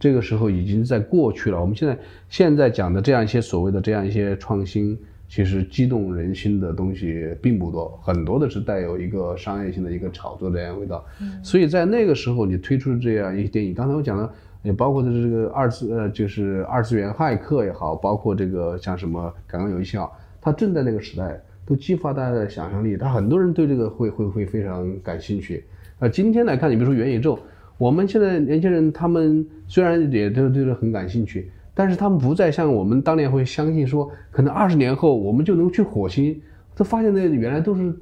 [0.00, 1.60] 这个时候已经在过去了。
[1.60, 1.98] 我们现在
[2.30, 11.04] 现在讲的这样一些所谓的这样一些创新，其实激动人心的东西并不多，很多的是带有一个商业性的一个炒作的这样味道。
[11.42, 14.32] 所以在那个时候，你推出这样一些电影，刚才我讲了，
[14.62, 20.08] 也包括的这个二次呃，就是二次元骇客也好，包括这个像什么感官游戏啊。
[20.40, 22.96] 它正在那个时代，都激发大家的想象力。
[22.96, 25.64] 他很多人对这个会会会非常感兴趣。
[25.98, 27.38] 啊，今天来看，你比如说元宇宙，
[27.78, 36.40] 我们现在年轻人他们虽然也都对这很感兴趣，但是他们不再像我们当年会相信说，可能二十年后我们就能去火星。
[36.76, 37.94] 他发现那原来都是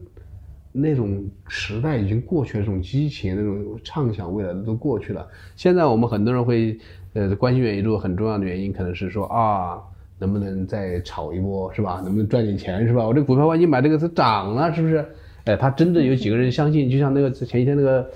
[0.70, 5.26] 那种时代已经过去了，那种激情、那种畅想未来的都过去了。
[5.56, 6.78] 现在我们很多人会
[7.14, 9.80] 呃关心元宇宙，很重要的原因可能是说啊。
[10.18, 12.00] 能不能再炒一波，是吧？
[12.04, 13.04] 能不能赚点钱，是吧？
[13.04, 15.04] 我这股票万一买这个它涨了，是不是？
[15.46, 16.88] 哎，他真正有几个人相信？
[16.88, 18.08] 就像那个前一天那个，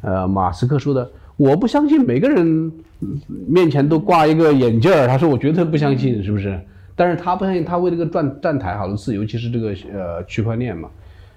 [0.00, 2.70] 呃，马斯克说的，我不相信每个人
[3.48, 5.06] 面前都挂一个眼镜儿。
[5.06, 6.60] 他说我绝对不相信，是不是？
[6.94, 10.90] 但是他不相信，他为这个站站台好多次，尤其是这个呃区块链嘛，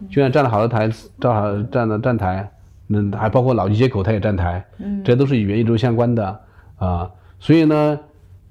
[0.10, 0.90] 就像站了好多台，
[1.22, 2.52] 站好站了站台，
[2.88, 6.40] 那还包括老机接口，他也站台，嗯，这都是与元宇宙相关的
[6.76, 8.00] 啊，所以呢。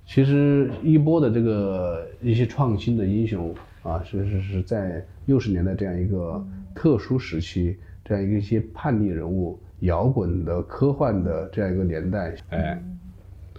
[0.04, 12.82] 其实一波的这个一些创新的英雄啊，是是是在六十年代这样一个特殊时期，这样一个一些叛逆人物、摇滚的、科幻的这样一个年代，哎，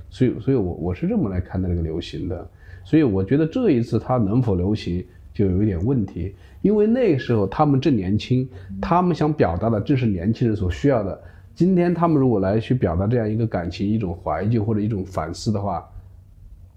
[0.09, 2.49] 所以所以我我是这么来看待那个流行的，
[2.83, 8.47] 所以我觉得这一次它能否流行就有一点问题，因为那个时候他们正年轻，
[8.81, 11.19] 他们想表达的正是年轻人所需要的。
[11.55, 15.87] 今天他们如果来去表达这样一个感情、一种怀旧或者一种反思的话，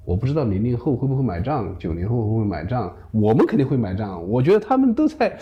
[0.05, 2.95] 我不知道零零后会不会买账，九零后会不会买账？
[3.11, 4.29] 我们肯定会买账。
[4.29, 5.37] 我觉得他们都在，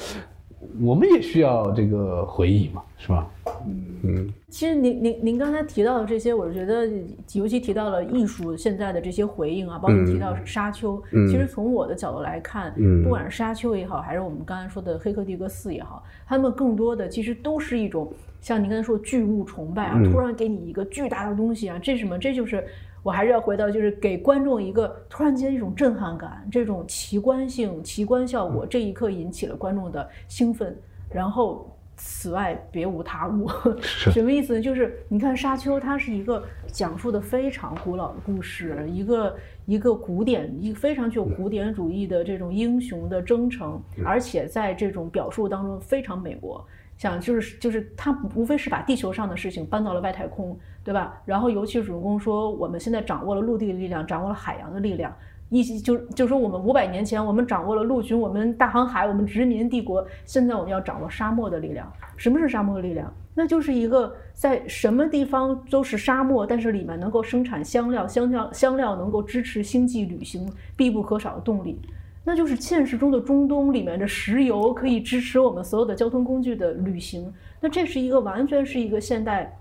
[0.81, 3.29] 我们也需要这个回忆嘛，是吧？
[3.66, 4.33] 嗯嗯。
[4.48, 6.88] 其实您您您刚才提到的这些，我是觉得，
[7.35, 11.03] 尤其提到了艺术现在的这些回应啊，包括提到沙丘。
[11.12, 11.27] 嗯。
[11.29, 22.18] 其实从我的角度来看，嗯，不管是沙丘也好，还是我们刚才说的《黑客帝国四》也好，他们更多的其实都是一种像您刚才说巨物崇拜啊，突然给你一个巨大的东西啊，这什么？
[22.18, 22.64] 这就是。
[23.04, 30.76] 我还是要回到，就是给观众一个突然间一种震撼感，这种奇观性、奇观效果，这一刻引起了观众的兴奋。
[31.10, 33.46] 然后，此外别无他物。
[33.82, 34.60] 什么意思呢？
[34.60, 39.36] 就是你看《沙丘》，它是一个讲述的非常古老的故事，一个
[39.66, 46.66] 一个古典，一个非常具有古典主义的这种英雄的征程，而且在这种表述当中非常美国。
[47.04, 51.20] 讲就是就是他无非是把地球上的事情搬到了外太空，对吧？
[51.26, 55.14] 然后尤其主人公说，我们现在掌握了陆地的力量，掌握了海洋的力量，
[55.50, 61.92] 一就就说我们五百年前我们掌握了陆军，我们大航海，我们殖民帝国，现在我们要掌握沙漠的力量。
[62.16, 63.12] 什么是沙漠的力量？
[63.34, 71.78] 那就是一个在什么地方都是沙漠，但是里面能够生产香料，香料香料能够支持星际旅行必不可少的动力。
[72.24, 77.32] 那就是现实中的中东里面的石油可以支持我们所有的交通工具的旅行。
[77.60, 79.56] 那这是一个完全是一个现代。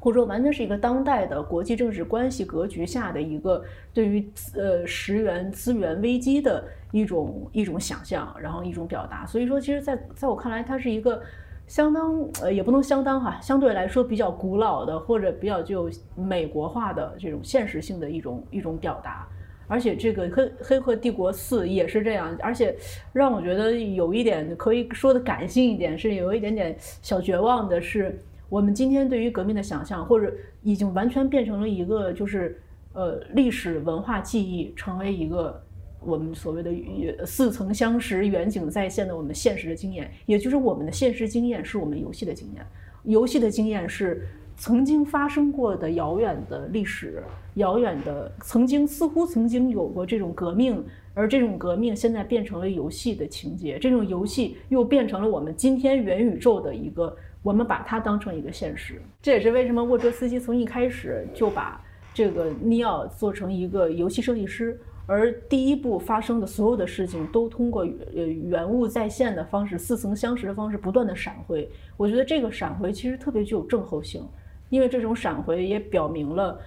[0.00, 9.26] 或者说，完全是一个当代的国际政治关系格局下的一个对于呃石源资源危机的一种一种想象，然后一种表达。
[9.26, 11.20] 所以说，其实，在在我看来，它是一个
[11.66, 19.26] 相当呃，也不能相当哈，相对来说比较古老的或者比较具有美国化的这种现实性的一种一种表达。
[19.68, 22.36] 而且，这个《黑黑客帝国四》也是这样。
[22.40, 22.74] 而且，
[23.12, 28.18] 让我觉得有一点可以说的感性一点，是有一点点小绝望的是。
[28.50, 32.58] 我们今天对于革命的想象，或者已经完全变成了一个，就是
[32.94, 35.62] 呃历史文化记忆，成为一个
[36.00, 40.10] 我们所谓的似曾相识、远景再现的我们现实的经验。
[40.24, 42.64] 也就是我们的现实经验是我们游戏的经验，
[43.02, 44.26] 游戏的经验是
[44.58, 47.22] 曾经发生过的遥远的历史，
[47.54, 57.16] 遥远的曾经似乎曾经有过这种革命，而这种革命现在变成了游戏的情节，这种游戏又变成了我们今天元宇宙的一个。
[57.40, 61.80] 我们把它当成一个现实，这也是为什么沃卓斯基从一开始就把
[62.12, 71.70] 这个尼奥做成一个游戏设计师，而第一步发生的所有的事情都通过呃原物再现的方式、似曾相识的方式不断的闪回。
[71.96, 74.26] 我觉得这个闪回其实特别具有症候性，
[74.68, 76.58] 因为这种闪回也表明了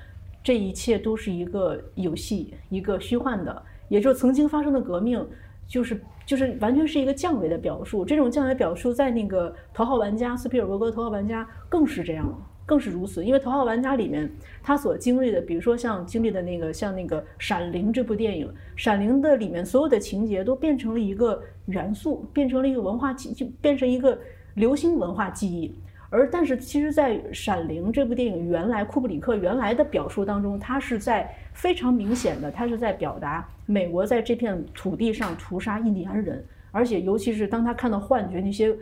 [0.43, 5.25] 这一切都是一个游戏，一个虚幻的，也就是曾经发生的革命。
[5.67, 12.29] 就是就是完全是一个降维的表述，这种降维表述在那个《头号玩家》斯皮尔伯格《头号玩家》更是这样，
[12.65, 13.23] 更是如此。
[13.23, 14.29] 因为《头号玩家》里面
[14.61, 24.19] 他所经历的，比如说像经历的那个像那个《闪灵》这部电影，《闪灵》的里面所有的情节都变成了一个元素，变成了一个文化记，就变成一个
[24.55, 25.73] 流行文化记忆。
[26.11, 38.75] 而但是，其实，在《闪灵》这部电影原来库布里克原来的表述当中，他是在非常明显的，他是在表达美国在这片土地上屠杀印第安人，而且尤其是当他看到幻觉那些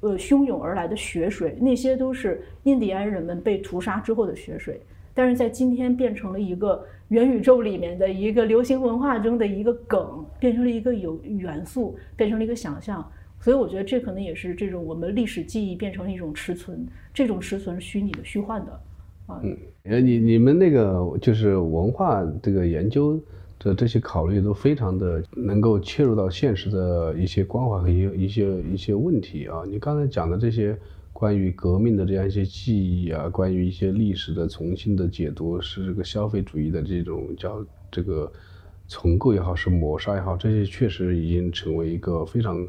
[0.00, 4.78] 呃汹涌而来的血水，那些都是印第安人们被屠杀之后的血水。
[5.14, 13.10] 但是在今天变成了一个元宇宙里面的一个流行文化中的一个梗，变成了一个有元素，变成了一个想象。
[13.40, 18.72] 所以我觉得这可能也是这种我们历史记忆变成了一种持存，这种持存是虚拟的、虚幻的，
[19.26, 19.40] 啊。
[19.42, 23.18] 嗯，你你们那个就是文化这个研究
[23.58, 29.62] 的这些考虑都非常的能够切入到现实的一些关怀和一一些一些问题啊。
[29.68, 30.76] 你刚才讲的这些
[31.12, 38.30] 关于革命的这样一些记忆啊，关于一些历史的重新的解读，是这个消费主义的这种叫这个
[38.88, 42.66] 重构也好，是抹杀也好，这些确实已经成为一个非常。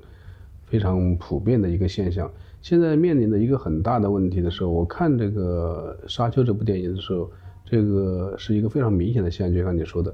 [0.69, 2.31] 非常普遍的一个现象。
[2.61, 7.31] 现在面临的一个很大的问题的时候，我看这个《沙丘》这部电影的时候，
[7.63, 10.13] 这个是一个非常明显的现象，就像你说的，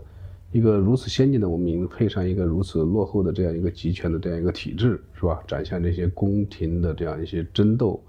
[0.51, 5.41] 一个如此先进的文明配上一个如此落后的这样一个集权的这样一个体制，是吧？
[5.47, 7.99] 展现这些宫廷的这样一些争斗，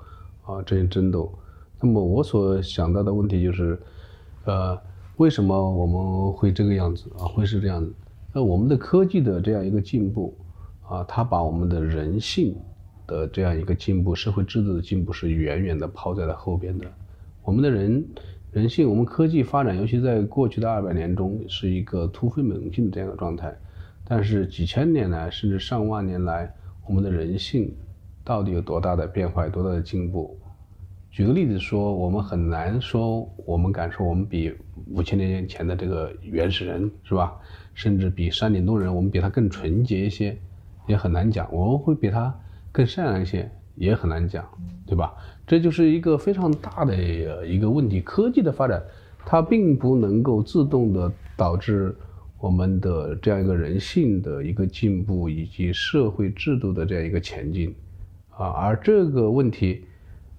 [0.45, 1.33] 啊，这些争斗。
[1.81, 3.79] 那么我所想到的问题就是，
[4.45, 4.79] 呃，
[5.17, 7.25] 为什么我们会这个样子啊？
[7.25, 7.91] 会是这样子？
[8.35, 10.37] 那我们的科技的这样一个进步。
[10.89, 12.55] 啊，他把我们的人性
[13.07, 16.87] 的这样一个进步、社会制度的进步是远远的抛在了后边的。
[17.43, 18.05] 我们的人
[18.53, 23.55] 人性，我们科技发展，尤其在过去的二百年中，是一个突飞猛进的这样一个状态。
[24.09, 26.55] 但是几千年来，甚至上万年来，
[26.87, 27.75] 我们的人性
[28.23, 30.39] 到底有多大的变化、有多大的进步？
[31.11, 34.55] 举个例子说，我们很难说，我们敢说我们比
[34.91, 37.37] 五千年前的这个原始人是吧？
[37.75, 40.37] 甚至比山顶洞人，我们比他更纯洁一些。
[40.87, 42.35] 也很难讲，我们会比他
[42.73, 44.45] 更善良一些，也很难讲，
[44.87, 45.13] 对吧？
[45.47, 46.97] 这就是一个非常大的
[47.47, 48.01] 一个问题。
[48.01, 48.83] 科技的发展，
[49.25, 51.95] 它并不能够自动的导致
[52.39, 57.75] 我们的这样一个人性的一个进步，以及社会制度的这样一个前进，
[58.31, 59.85] 啊，而这个问题，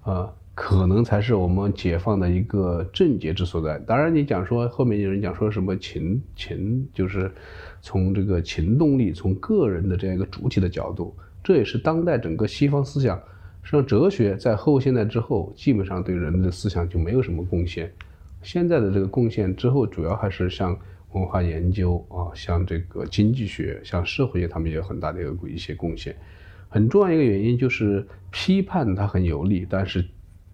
[0.02, 3.78] 啊，可能才是我们解放的一个症结之所在。
[3.80, 7.30] 当然，你讲说后面有人讲说什么情情就是。
[7.88, 13.16] 从这个情动力，从个人的这样一个主体的角度，这也是当代整个西方思想，
[13.62, 17.90] 实际上哲学在后现代之后，基本上对人类的思想就没有什么贡献。
[18.42, 20.78] 现在的这个贡献之后，主要还是像
[21.12, 26.14] 文化研究啊，像这个经济学，像社会学，他们也有很大的一个一些贡献。
[26.68, 30.04] 很重要一个原因就是批判它很有力，但是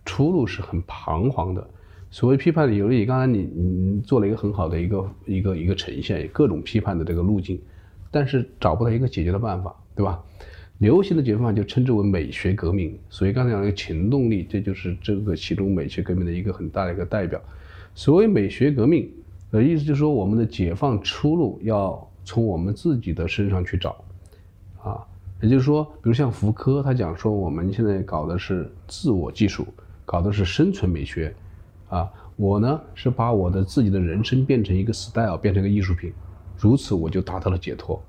[0.05, 1.69] 出路是很彷徨的。
[2.15, 7.61] 所谓批判的有利，刚才你你做了一个很好的一个一个一个呈现，各种批判的这个路径，
[8.09, 10.23] 但是找不到一个解决的办法，对吧？
[10.79, 17.43] 流行的解决方法就称之为美学革命，所以刚才讲那个情动力，这就是这个其中美学革命的一个很大的一个代表。
[17.97, 19.11] 所谓美学革命，
[19.51, 24.05] 呃，意思就是说我们的解放出路要从我们自己的身上去找，
[24.85, 25.05] 啊，
[25.43, 29.67] 也就是说，比如像福柯，他讲说我们现在搞的是自我技术，
[30.05, 31.35] 搞的是生存美学。
[31.89, 36.12] 啊，我呢是把我的自己的人生变成一个 style，变成一个艺术品，
[36.59, 38.03] 如此我就达到了解脱。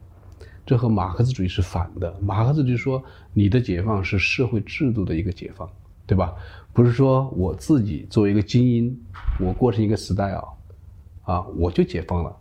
[0.65, 2.11] 这和马克思主义是反的。
[2.21, 3.03] 马克思主义说，
[3.33, 5.69] 你的解放是社会制度的一个解放，
[6.07, 6.33] 对吧？
[6.73, 8.99] 不是说我自己作为一个精英，
[9.39, 10.47] 我过成一个 style，
[11.23, 12.35] 啊，我就解放了。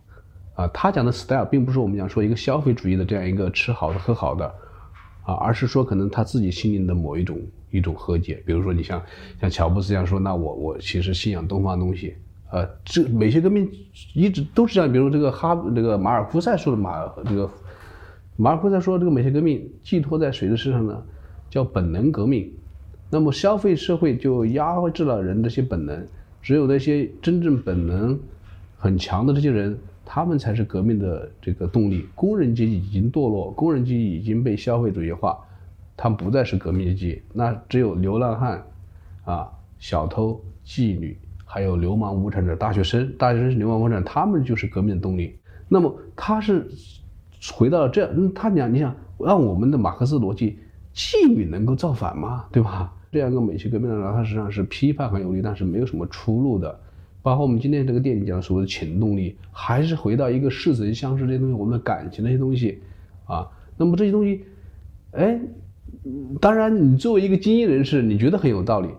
[0.55, 4.55] 啊，他讲的 style 并不是我们讲说一个消费主义的这样一个吃好的喝好的，
[5.25, 7.37] 啊，而是说可能他自己心灵的某一种。
[7.71, 9.03] 一种和解，比如说你像
[9.41, 12.15] 像乔布斯这样说，那我我其实信仰东方东西，
[12.49, 13.69] 呃，这美学革命
[14.13, 14.89] 一直都是这样。
[14.89, 17.51] 比如这个哈这个马尔库塞说的马这个
[18.37, 21.03] 马尔库塞说这个美学革命寄托在谁的身上呢？
[21.49, 22.49] 叫本能革命。
[23.09, 26.07] 那么消费社会就压制了人这些本能，
[26.41, 28.17] 只有那些真正本能
[28.77, 32.07] 很强的这些人，他们才是革命的这个动力。
[32.13, 35.37] 工人阶级已经堕落，工人阶级已经被消费主义化。
[35.97, 38.63] 他们不再是革命阶级，那只有流浪汉，
[39.23, 39.49] 啊，
[39.79, 43.11] 小偷、妓女，还有流氓无产者、大学生。
[43.17, 45.35] 大学生是流氓无产，他们就是革命的动力。
[45.67, 46.69] 那么他是
[47.53, 50.59] 回到了这样，他讲，你想按我们的马克思逻辑，
[50.93, 52.45] 妓女能够造反吗？
[52.51, 52.93] 对吧？
[53.11, 56.77] 这样一个美学革命呢，它实际上是批判很有力，但是没有什么出路的。
[57.25, 62.77] 包括我们今天这个电影讲所谓的情动力，还是回到一个似曾相识这些东西，我们的感情那些东西，
[63.25, 64.43] 啊，那么这些东西，
[65.13, 65.39] 哎。
[66.39, 68.89] 当然，你作为一个精英人士，你觉得很有道理。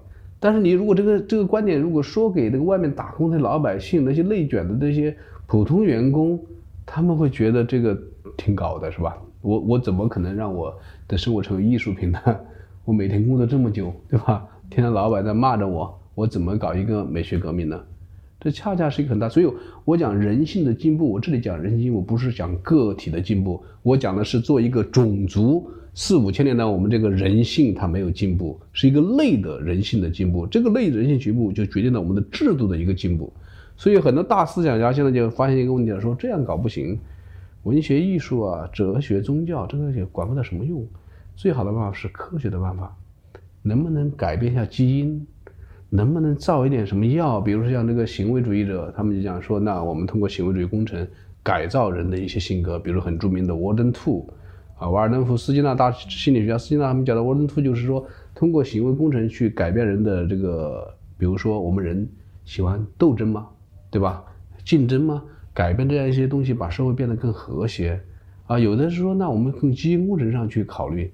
[0.40, 5.16] 但是你如果这个这个观点如果说给那个外面打工的老百姓、那些内卷的那些
[5.46, 6.36] 普通员工，
[6.84, 7.96] 他们会觉得这个
[8.36, 9.16] 挺搞的，是吧？
[9.40, 12.18] 我我怎么可能让我的生活成为艺术品呢？
[12.84, 14.44] 我每天工作这么久，对吧？
[14.68, 17.80] 天天老板在骂着我，我怎么搞一个美学革命呢？
[18.46, 19.28] 这恰恰是一个很大。
[19.28, 19.52] 所以
[19.84, 25.68] 我讲人性的进步，我这里讲人性进步不是讲个体的进步，我讲的是做一个种族。
[25.94, 30.46] 四五千年来，我们这个人性它没有进步，是一个类的人性的进步。
[30.46, 33.32] 这个类人性进步就决定了我们的制度的一个进步。
[33.76, 36.96] 所以很多大思想家现在就发现一个问题了，说这样搞不行，
[37.64, 40.86] 文学、艺术啊、哲学、宗教这个也管不到什么用。
[41.34, 42.96] 最好的办法是科学的办法，
[43.62, 45.26] 能不能改变一下基因？
[45.90, 47.40] 能不能造一点什么药？
[47.40, 51.06] 比如说像这个行为主义者，他们就讲说，那我们通过行为主义工程
[51.42, 54.26] 改造人的一些性格，比如很著名的 Warden Two。
[54.78, 62.06] 啊，瓦尔登夫斯基纳大心理学家斯金纳他们讲的沃登图就是说，通过行为工程去改变人的这个，比如说我们人
[62.44, 63.48] 喜欢斗争吗？
[63.90, 64.22] 对吧？
[64.66, 65.22] 竞争吗？
[65.54, 67.98] 改变这样一些东西，把社会变得更和谐。
[68.46, 71.10] 啊，有的是说，那我们从基因工程上去考虑。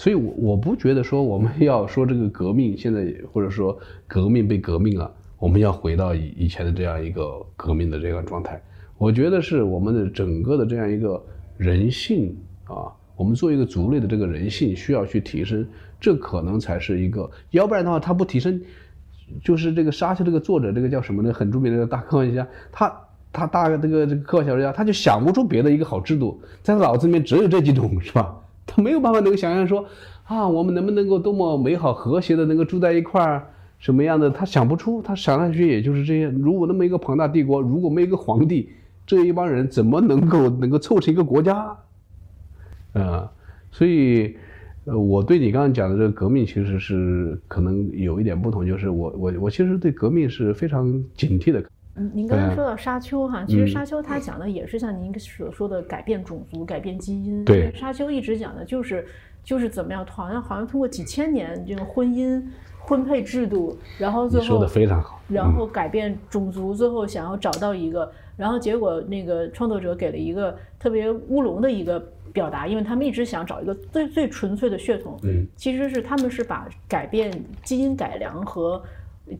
[0.00, 8.58] 所以，我我不觉得说我们要说这个革命现在或者说革命被革命了，我们要回到以以前的这样一个革命的这样状态。
[8.96, 11.22] 我觉得是我们的整个的这样一个。
[11.58, 12.34] 人性
[12.64, 15.68] 啊，我们做一个族类的这个人性需要去提升，
[16.00, 18.58] 这可能才是一个，要不然的话，他不提升，
[19.44, 21.30] 就是这个沙丘这个作者，这个叫什么呢？
[21.30, 22.90] 很著名的大科学家，他
[23.30, 28.39] 他大概这个这个科学小说家，他就想不出别的一个好制度，在他脑子里面只有这几种，是吧？
[28.66, 29.86] 他没有办法能够想象说
[30.24, 33.48] 啊，我们能不能够多么美好和谐的能够住在一块儿，
[33.78, 34.30] 什么样的？
[34.30, 36.28] 他想不出，他想上去也就是这些。
[36.28, 38.70] 如果那么一个庞大帝国，如果没有一个皇帝。
[39.06, 41.76] 这一帮人怎么能够能够凑成一个国家？
[42.92, 43.28] 啊，
[43.72, 44.36] 所以，
[44.84, 51.64] 呃，我对你刚刚讲的这个革命，其实是可能有一点不同，就是我我我其实对革命是非常警惕的。
[51.96, 57.44] 嗯，您刚才说到沙丘哈，其实沙丘他讲的也是像您所说的改变种族、改变基因。
[57.44, 59.06] 对，沙丘一直讲的就是
[59.44, 62.42] 就是怎么样，好像好像通过几千年这个婚姻。
[62.82, 72.00] 婚配制度，然后最后说的非常好，然后改变种族，最后想要找到一个，然后结果那个创作者给了一个特别乌龙的一个
[72.32, 77.30] 表达，因为他们一直想找一个最最纯粹的血统，嗯，其实是他们是把改变
[77.62, 78.82] 基因改良和，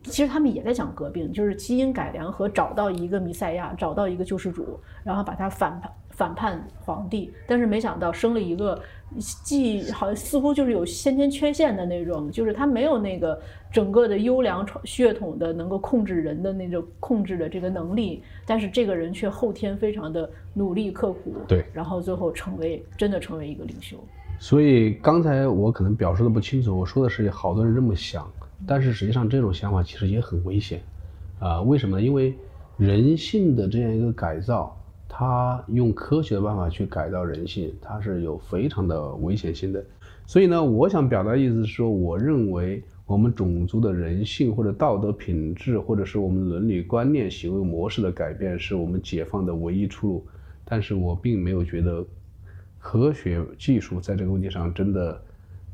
[0.03, 5.91] 其实他们也在讲革命，就是基因改良和找到一个弥赛亚，找到一个救世主，然后把他反叛。
[6.13, 8.79] 反叛皇帝，但是没想到生了一个，
[9.17, 23.97] 既好像似乎就是有先天缺陷的那种，就是他没有那个整个的优良血统的能够控制人的那种控制的这个能力，但是这个人却后天非常的努力刻苦，对，然后最后成为真的成为一个领袖。
[24.37, 28.29] 所以刚才我可能表述的不清楚，我说的是好多人这么想，
[28.67, 30.81] 但是实际上这种想法其实也很危险，
[31.39, 32.03] 啊，为什么呢？
[32.05, 32.33] 因为
[32.77, 34.75] 人性的这样一个改造，
[35.07, 39.83] 它用科学的办法去改造人性，它是有非常的危险性的。
[40.25, 50.27] 所以呢，我想表达的意思是说，我认为我们种族的人性或者道德品质，或者是我们伦理观念、行为模式的改变，是我们解放的唯一出路。
[50.63, 52.05] 但是我并没有觉得
[52.79, 55.21] 科学技术在这个问题上真的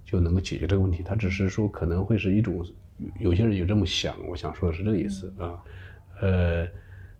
[0.10, 2.66] 就能够解决这个问题，它只是说可能会是一种，
[3.20, 5.60] 有些人有这么想，我想说的是这个意思啊，
[6.22, 6.66] 呃，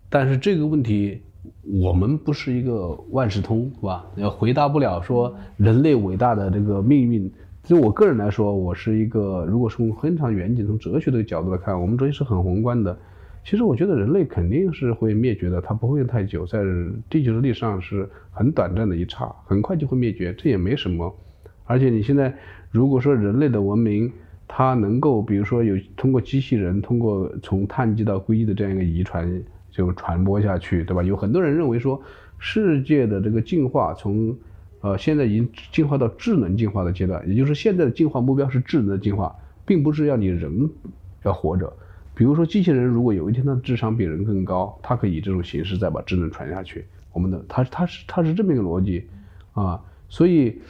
[0.08, 1.20] 但是这个问题
[1.62, 4.06] 我们不是一个万事通，是吧？
[4.16, 7.30] 要回答不了说人类伟大的这个命运。
[7.62, 12.98] 就我个人来说，我是一个，如果从非常远景、从哲学的角度来看，我们哲学是很宏观的。
[13.44, 16.60] 其实我觉得人类肯定是会灭绝的，它不会太久，在
[17.10, 21.14] 地球的历史上是很短暂的一刹，很快就会灭绝，这也没什么。
[21.66, 22.34] 而且你现在
[22.70, 24.10] 如果说人类的文明，
[24.46, 31.02] 它能够比如说有通过机器人，通过从碳基到硅基的这样一个遗传就传播下去，对吧？
[31.02, 32.00] 有很多人认为说
[32.38, 34.36] 世界的这个进化从
[34.80, 39.34] 呃现在已经进化到智能进化的阶段，也就是现在的进化目标是智能的进化，
[39.66, 40.70] 并不是要你人
[41.24, 41.72] 要活着。
[42.14, 46.84] 比如说，机器人如果有一天它的智商比人更高，它可以以这种形式再把智能传下去。
[47.12, 49.06] 我们的它它是它是这么一个逻辑
[49.52, 50.60] 啊，所以，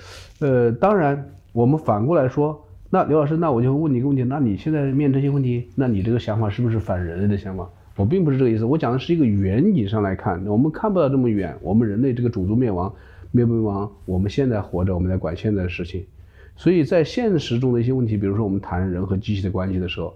[0.41, 7.69] 呃，当然我们反过来说，那刘老师，那我就问你一个问题，那你现在面这些问题，那你这个想法是不是反人类的想法？
[7.97, 12.93] 我并不是这个意思，我讲的是一个远景上来看，我们看不到这么远，我们人类这个种族灭亡
[13.33, 16.05] 灭不灭亡，我们现在活着，我们在管现在的事情，
[16.55, 20.15] 所以在现实中的一些问题，比如说我们谈人和机器的关系的时候。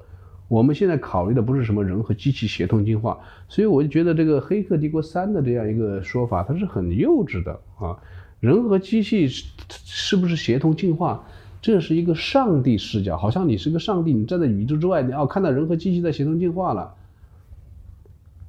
[0.49, 3.19] 我们现在考虑的不是什么人和机器协同进化，
[3.49, 7.97] 所以我就觉得这个《黑客帝国三》的这样一个说法，它是很幼稚的啊。
[8.43, 11.25] 人和机器是是不是协同进化？
[11.61, 16.93] 这是一个上帝视角，好像你是个上帝，你站在宇宙之外，你要看到人和机器在协同进化了。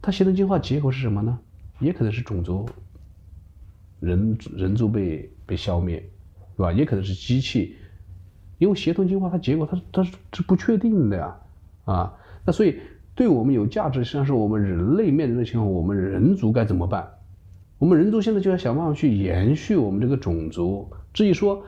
[0.01, 1.37] 它协同进化结果是什么呢？
[1.77, 2.67] 也可能是种族
[3.99, 6.03] 人人族被被消灭，
[6.57, 6.73] 对吧？
[6.73, 7.75] 也可能是机器，
[8.57, 11.37] 因为协同进化它结果它它是不确定的呀。
[11.85, 12.11] 啊，
[12.43, 12.79] 那所以
[13.13, 17.07] 对我们有价值，实际上是我们人类面临的情况，我们人族该怎么办？
[17.79, 20.87] 我们人族现在就要想办法去延续我们这个种族。
[21.13, 21.61] 至于说，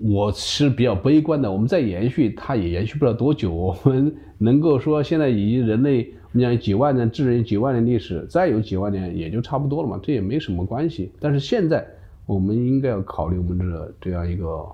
[0.00, 3.52] 我是比较悲观的，我们再延续，它也延续不了多久。
[3.52, 11.10] 我们能够说，现在已经人类，我们讲几万年智人几万年历史，再有几万年也就差不多了嘛，这也没什么关系。
[11.18, 11.86] 但是现在，
[12.26, 14.66] 我们应该要考虑我们这这样一个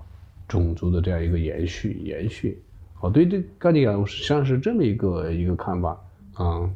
[0.47, 2.61] 种族的这样一个延续，延续。
[3.01, 5.91] 哦，对这概念讲，实际上是这么一个一个看法
[6.33, 6.59] 啊。
[6.59, 6.73] 嗯，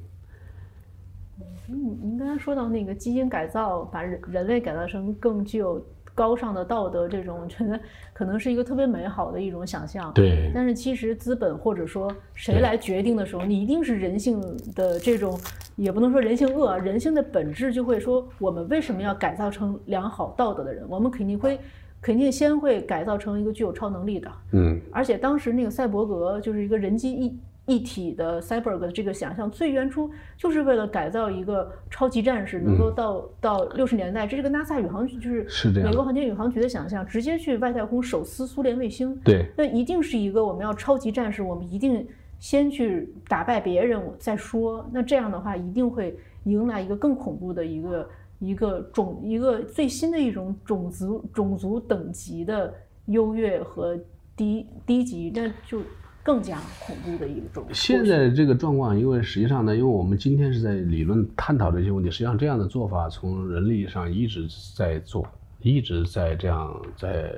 [1.74, 5.84] 您刚才说到那个基因改造，把人人类改造成更具有
[6.15, 7.80] 高尚的道德，这种我觉得
[8.13, 10.11] 可能是一个特别美好的一种想象。
[10.13, 10.51] 对。
[10.53, 14.39] 但是其实资本或者说谁来决定的时候，你一定是人性
[14.76, 15.39] 的这种，
[15.76, 20.86] 也不能说人性恶，人性的本质就会说，我们为什么要改造成良好道德的人？
[20.88, 21.59] 我们肯定会。
[22.05, 27.34] 肯定先会改造成一个具有超能力的，嗯，而且当时那个赛博格就是一个人机一
[27.66, 42.05] 一体的 cyborg 的这个想象，最原初就是为了改造一个超级战士，能够到到六十年代，这是个 NASA 宇航局，就是美国航天宇航局的想象，直接去外太空手撕苏联卫星，对，那一定是一个我们要超级战士，我们一定
[42.39, 48.09] 先去打败别人再说，那这样的话一定会迎来一个更恐怖的一个。
[48.39, 52.74] 一个种一个最新的一种种族种族等级的
[53.05, 53.97] 优越和
[54.36, 55.82] 低低级，那就
[56.24, 57.65] 更加恐怖的一种。
[57.74, 65.28] 现在这个状况，因为实际上呢，因为我们今天是在理论探讨这些问题，实际上这样的做法从人力上一直在做，
[65.61, 67.30] 一直在这样在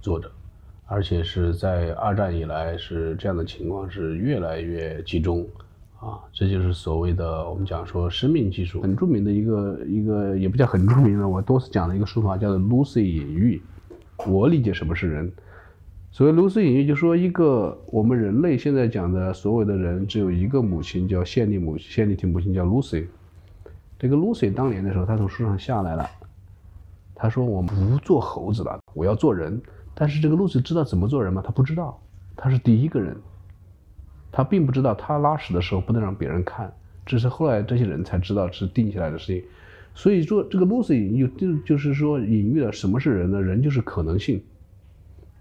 [0.00, 0.30] 做着，
[0.86, 5.46] 而且是在二战以来是这样的情况是越来越集中。
[6.00, 13.62] 啊，这就是所谓的我们讲说生命技术，很著名的一个一个也不叫很著名的，我多次讲的一个说法叫做 Lucy 隐喻。
[14.26, 15.32] 我理解什么是人，
[16.14, 23.06] 所谓 Lucy 隐喻，就说一个我们人类现在讲的所有的人只有一个母亲叫线粒母线粒体母亲叫 Lucy。
[23.98, 26.08] 这个 Lucy 当年的时候，她从树上下来了，
[27.16, 29.60] 她说我不做猴子了，我要做人。
[29.92, 31.42] 但是这个 Lucy 知道怎么做人吗？
[31.44, 32.00] 她不知道，
[32.36, 33.16] 她是第一个人。
[34.30, 36.72] 他并不知道，他拉屎的时候不能让别人看，
[37.04, 39.42] 这是后来这些人才知道是定下来的事情。
[39.96, 43.42] 所以说，这个 Lucy 就就就是说隐喻了什么是人呢？
[43.42, 44.40] 人就是可能性，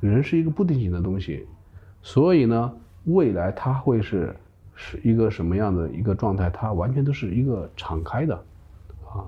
[0.09, 1.45] 人是一个不定型的东西。
[2.01, 2.73] 所以呢，
[3.05, 4.35] 未来它会是
[4.75, 6.49] 是一个什么样的一个状态？
[6.49, 8.35] 它完全都是一个敞开的，
[9.05, 9.23] 啊，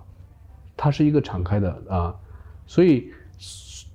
[0.76, 2.16] 它是一个敞开的啊。
[2.66, 3.12] 所以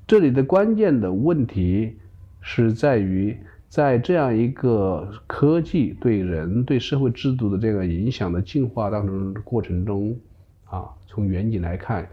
[0.07, 1.97] 这里的关键的问题
[2.41, 3.37] 是在于。
[3.71, 10.19] 在这样一个科技对人对社会制度的这个影响的进化当中过程中，
[10.65, 12.05] 啊，从远景来看，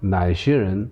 [0.00, 0.90] 哪些人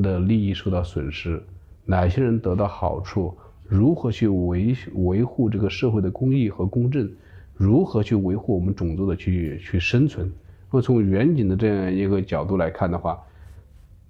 [0.00, 1.42] 的利益受到损失，
[1.90, 3.34] 哪些人得到好处，
[3.66, 7.10] 如何去维维护这个社会的公义和公正，
[7.56, 10.30] 如何去维护我们种族的去去生存。
[10.70, 13.18] 那么从远景的这样一个角度来看的话，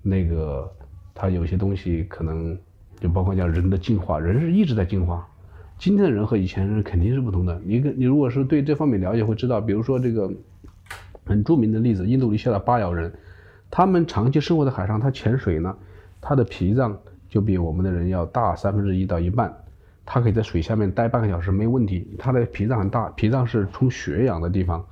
[0.03, 0.69] 那个
[1.15, 2.59] 它有些东西可能
[2.99, 5.25] 就包括叫人的进化，人是一直在进化。
[5.79, 7.63] 今天的人和以前人肯定是不同的。
[7.65, 10.29] 你跟你如果是对这方面了解，会知道，比如说这个
[11.25, 13.13] 很著名的例子，印度尼西亚的巴瑶人，
[13.71, 15.77] 他们长期生活在海上，他潜水呢，
[16.21, 16.99] 他的脾脏
[17.29, 19.55] 就比我们的人要大三分之一到一半，
[20.07, 22.09] 他可以在水下面待半个小时没问题。
[22.19, 24.85] 他的脾脏很大，脾脏是充血氧的地方。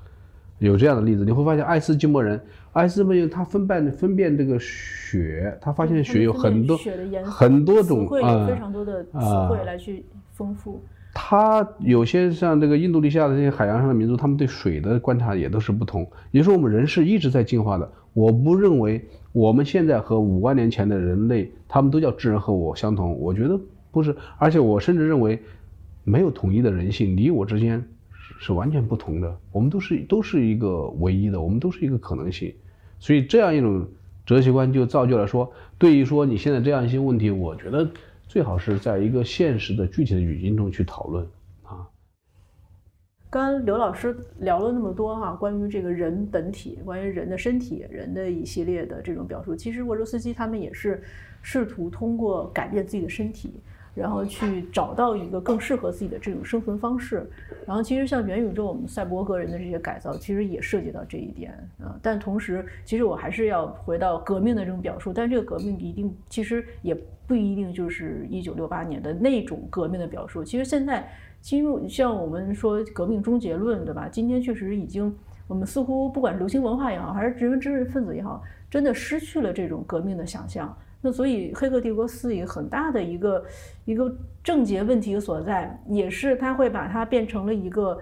[0.59, 2.41] 有这样的例子，你会发现爱斯基摩人，
[2.73, 6.79] 爱斯基摩人他分辨分辨这个血，他发现血有很多
[7.25, 9.19] 很多种啊，非常多的词
[9.51, 10.83] 汇来去丰富。
[11.15, 16.01] 他有些像这个印度尼西亚的这些海洋上的民族，他们对水的观察也都是不同。
[16.31, 17.91] 也就是说，我们人是一直在进化的。
[18.17, 23.61] 我不认为我们现在和五万年前的人类，他们都叫智人和我相同，我觉得
[23.91, 24.17] 不是。
[24.39, 25.39] 而且我甚至认为，
[26.03, 27.87] 没有统一的人性，你我之间。
[28.39, 32.53] 是完全不同的，我们都是都是一个唯一的，我们都是一个可能性，
[32.99, 33.87] 所以这样一种
[34.27, 37.89] 哲学观就造就了说，对于说你现在这样一些问题，我觉得
[38.29, 41.27] 最好是在一个现实的具体的语境中去讨论。
[43.37, 51.03] 刚刚刘老师聊了那么多哈，关于这个人本体，关于人的身体，人的一系列的这种表述，其实沃罗斯基他们也是
[51.43, 53.61] 试图通过改变自己的身体。
[53.95, 57.27] 然后去找到一个更适合自己的这种生存方式，
[57.67, 61.99] 然后其实像元宇宙、我们赛博格人的这些改造，其实也涉及到这一点啊。
[62.03, 66.95] 但同时，其实我还是要回到革命的这种表述，但这个革命一定其实也
[67.27, 70.45] 不一定就是一九六八年的那种革命的表述。
[70.45, 71.11] 其实现在
[71.47, 74.09] 进入像我们说革命终结论，对吧？
[74.11, 75.15] 今天确实已经，
[75.47, 80.77] 我们似乎不管是流行文化也好，还是人文知识分子也好，真的失去了这种革命的想象。
[81.01, 83.45] 那所以，《黑客帝国四》一个很大的一个
[83.85, 87.97] 一个症结问题所在，也是它会把它变成了一个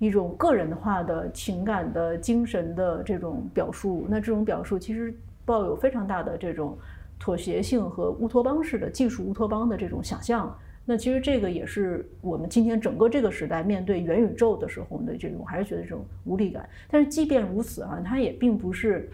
[0.00, 4.08] 一种个人化的情感的精神的这种表述。
[4.08, 6.76] 那这种表述其实抱有非常大的这种
[7.16, 10.52] 妥协性和乌托邦式的技术乌托邦的这种想象。
[10.90, 16.66] 那其实这个也是我们今天整个这个时代面对元宇宙的时候的这种，还是觉得这种无力感。
[16.90, 19.06] 但是即便如此啊，它也并不是。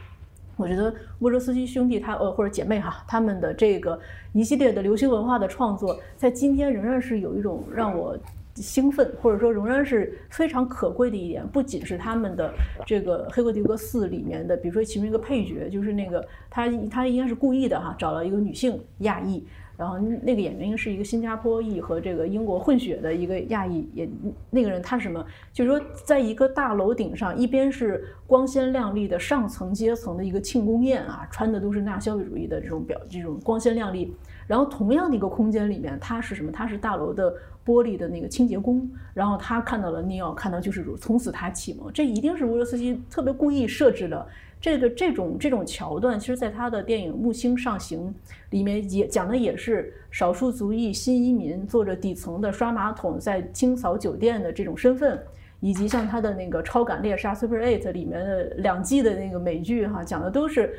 [0.57, 3.99] 我觉得沃卓斯基兄弟他呃或者姐妹哈，他们的这个
[4.33, 8.17] 一系列的流行文化的创作，在今天仍然是有一种让我
[8.55, 11.45] 兴奋，或者说仍然是非常可贵的一点。
[11.49, 12.55] 不仅是他们的
[12.87, 19.45] 这个《黑客帝国四》里面的，比如说其中一个配角，就是那个他他应该是故意的哈，找了一个女性亚裔。
[19.77, 24.09] 然后那个演员是一个新加坡裔和这个英国混血的一个亚裔，也
[24.51, 25.25] 那个人他是什么？
[25.53, 34.15] 就是说，在一个大楼顶上，一边是光鲜亮丽的上层阶层的一个庆功宴啊，穿的都是那消费主义的这种表，这种光鲜亮丽。
[34.47, 36.53] 然后同样的一个空间里面，他是什么？
[36.53, 38.89] 他是大楼的玻璃的那个清洁工。
[39.13, 41.91] 然后他看到了尼奥，看到救世主，从此他启蒙。
[41.93, 44.27] 这一定是乌罗斯基特别故意设置的。
[44.65, 48.09] 这个这种这种桥段，其实在他的电影《木星上行》
[48.49, 55.23] 里面也讲的也是少数族裔新移民做着底层的刷马桶、在清扫酒店的这种身份，
[55.61, 60.75] 以及像他的那个《超感猎杀》Super Eight 里面的两季的那个美剧哈，讲的都是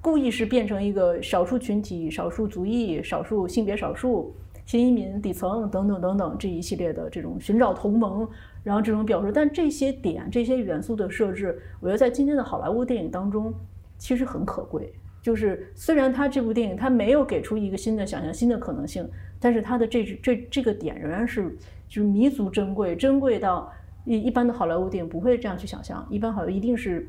[0.00, 4.34] 故意是变成一个少数群体、少数族裔、少数性别少数。
[4.64, 8.26] 新移民底层等等等等这一系列的这种寻找同盟，
[8.62, 13.52] 然后这种表述，但这些点这些元素的设置，我觉得在今天的好莱坞电影当中
[13.98, 14.92] 其实很可贵。
[15.20, 19.08] 就是虽然他这部电影他没有给出一个新的想象、新的可能性，
[19.38, 21.56] 但是他的这这这个点仍然是
[21.88, 23.72] 就是弥足珍贵，珍贵到
[24.04, 26.06] 一一般的好莱坞电影不会这样去想象。
[26.10, 27.08] 一般好莱坞一定是，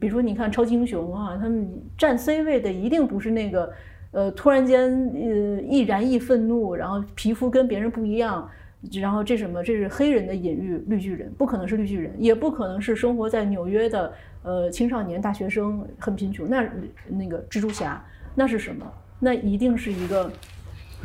[0.00, 3.72] 比如说你看超级英雄啊，他们占 C 位的一定不是那个。
[4.14, 8.46] 呃，突然间，呃，易燃易愤怒，然后皮肤跟别人不一样，
[8.90, 9.62] 然后这什么？
[9.62, 14.12] 这是黑人的隐喻，绿巨人不可能是绿巨人，也不可能是生活在纽约的
[14.42, 16.50] 呃青少年大学生很贫穷。
[16.50, 16.68] 那
[17.08, 18.04] 那个蜘蛛侠
[18.34, 18.84] 那是什么？
[19.20, 20.28] 那一定是一个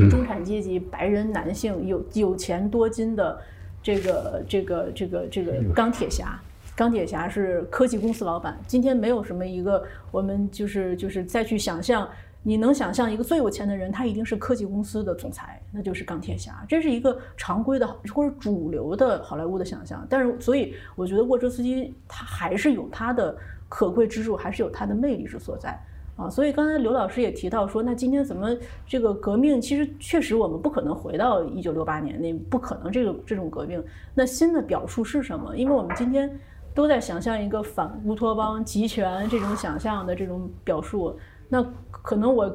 [0.10, 3.40] 中产阶级白人男性，有有钱多金的
[3.84, 6.40] 这个这个这个这个钢铁侠。
[6.76, 8.58] 钢铁侠是科技公司老板。
[8.66, 12.10] 今天没有什么一个我们就是就是再去想象。
[12.48, 16.64] 你能想象一个最有钱的人，他一定是科技公司的总裁，那就是钢铁侠。
[16.66, 17.86] 这是一个常规的
[18.16, 20.08] 或者主流的好莱坞的想象。
[20.10, 23.36] 但是，所以我觉得沃卓斯基他还是有他的
[23.68, 25.78] 可贵之处，还是有他的魅力之所在。
[26.16, 29.60] 啊，所以刚才刘老师也提到说，那今天怎么这个革命？
[29.60, 33.84] 其实确实我们不可能回到一九六八年那不可能这个这种革命。
[34.14, 35.54] 那新的表述是什么？
[35.54, 36.34] 因为我们今天
[36.74, 41.14] 都在想象一个反乌托邦、集权这种想象的这种表述。
[41.50, 42.52] 那可能我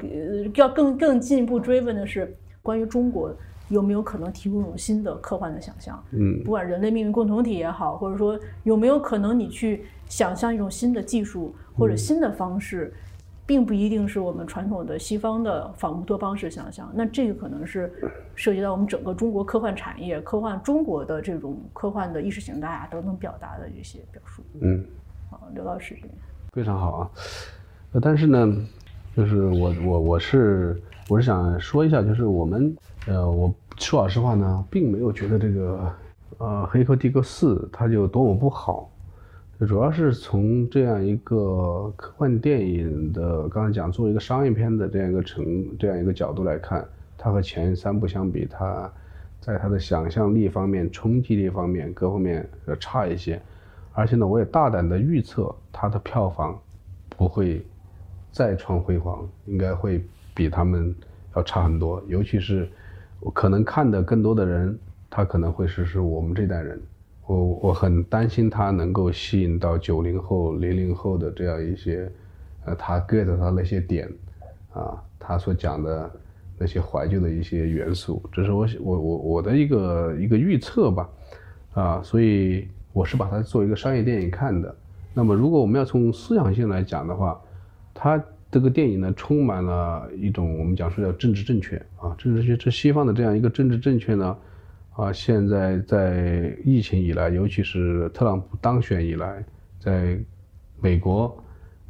[0.55, 3.33] 要更更进一步追问的是，关于中国
[3.69, 6.03] 有没有可能提供一种新的科幻的想象？
[6.11, 12.93] 嗯，不管人类命运共同体也好，或者说有没有可能你去想象一种新的技术或者新的方式？
[13.45, 17.91] 并不一定是我们传统的西方的仿乌托邦式想象，那这个可能是
[18.35, 24.41] 涉及到我们整个中国科幻产业、科幻中国的这种科幻的意识形态啊等等表达的一些表述。
[24.61, 24.85] 嗯，
[25.29, 26.13] 好，刘老师这边
[26.53, 27.11] 非常好啊。
[27.91, 28.47] 呃，但是呢，
[29.15, 32.75] 就是我我我是我是想说一下，就是我们
[33.07, 35.91] 呃，我说老实话呢，并没有觉得这个
[36.39, 38.89] 呃《黑客帝国四》它就多么不好。
[39.67, 45.45] 主要是从这样一个科幻电影的，刚才讲做一个商业片的这样一个成
[45.77, 46.85] 这样一个角度来看，
[47.17, 48.91] 它和前三部相比，它
[49.39, 53.39] 在它的想象力方面、冲击力方面各方面要差一些。
[53.93, 56.59] 而且呢，我也大胆的预测，它的票房
[57.15, 57.63] 不会
[58.33, 60.03] 再创辉煌，应该会
[60.33, 60.93] 比他们
[61.35, 62.03] 要差很多。
[62.07, 62.67] 尤其是
[63.21, 64.77] 我可能看的更多的人，
[65.09, 66.81] 他可能会是是我们这代人。
[67.25, 72.11] 我我很担心他能够吸引到九零后、零零后的这样一些，
[72.65, 74.11] 呃，他 get 他那些点，
[74.73, 76.11] 啊，他所讲的
[76.57, 81.09] 那些怀旧的一些元素，这是我我我我的一个一个预测吧，
[81.75, 84.75] 啊，所以我是把它作为一个商业电影看的。
[85.13, 87.39] 那么，如果我们要从思想性来讲的话，
[87.93, 94.37] 他这个电影呢，充满了一种我们讲说叫政治正确啊，政治正确，这西方的这样一个政治正确呢。
[94.95, 99.43] 啊，现在在疫情以来，尤其是特朗普当选以来，
[99.79, 100.15] 在
[100.79, 101.35] 美国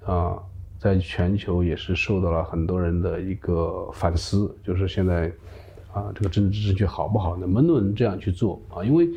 [0.06, 0.40] 啊，
[0.80, 5.30] 在全球也是受到了很多人的一个反思，就是现在
[5.92, 8.82] 啊，这个政治正确好不好，能不能这样去做啊？
[8.86, 9.10] 因为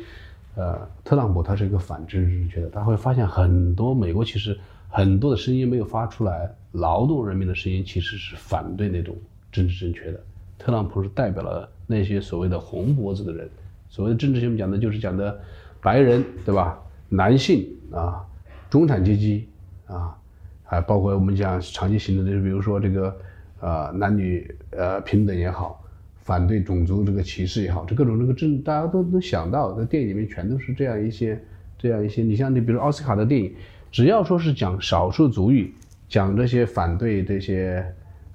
[0.55, 4.59] 呃，特朗普他是一个反政治正确的，他会发现很多美国其实
[4.89, 9.15] 很多的声音没有发出来，劳动人民的声音其实是反对那种
[9.51, 10.19] 政治正确的。
[10.57, 13.49] 特朗普是代表了那些所谓的红脖子的人。
[13.89, 15.39] 所谓的政治性讲的，就是讲的
[15.81, 16.77] 白人，对吧？
[17.09, 18.25] 男性啊，
[18.69, 19.47] 中产阶级
[19.85, 20.17] 啊，
[20.63, 23.17] 还包括我们讲长期行动的，就比如说这个
[23.61, 25.81] 呃男女呃平等也好，
[26.17, 31.41] 反对种族这个歧视也好，这各种这个政，大家都能想到，在电影里面全都是这样一些
[31.77, 32.23] 这样一些。
[32.23, 33.53] 你像你比如奥斯卡的电影，
[33.91, 35.73] 只要说是讲少数族裔，
[36.07, 37.85] 讲这些反对这些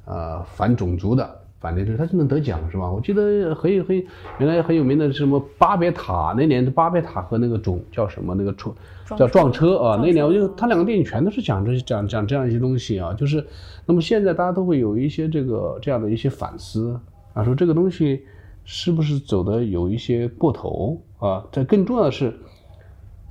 [0.04, 1.38] 呃反种族的。
[1.60, 2.90] 反正就是他就能得奖是吧？
[2.90, 3.96] 我记得很有很
[4.40, 8.74] 原来很有名的是什么巴别塔那年的巴别塔和那个种叫什么那个车
[9.16, 13.46] 叫撞车啊那年我就他两个电影全都是讲这些讲讲这样一些东西啊，就是
[13.86, 16.98] 那么现在大家都会有一些这个这样的一些反思
[17.32, 18.24] 啊，说这个东西
[18.64, 21.44] 是不是走的有一些过头啊？
[21.52, 22.34] 这更重要的是，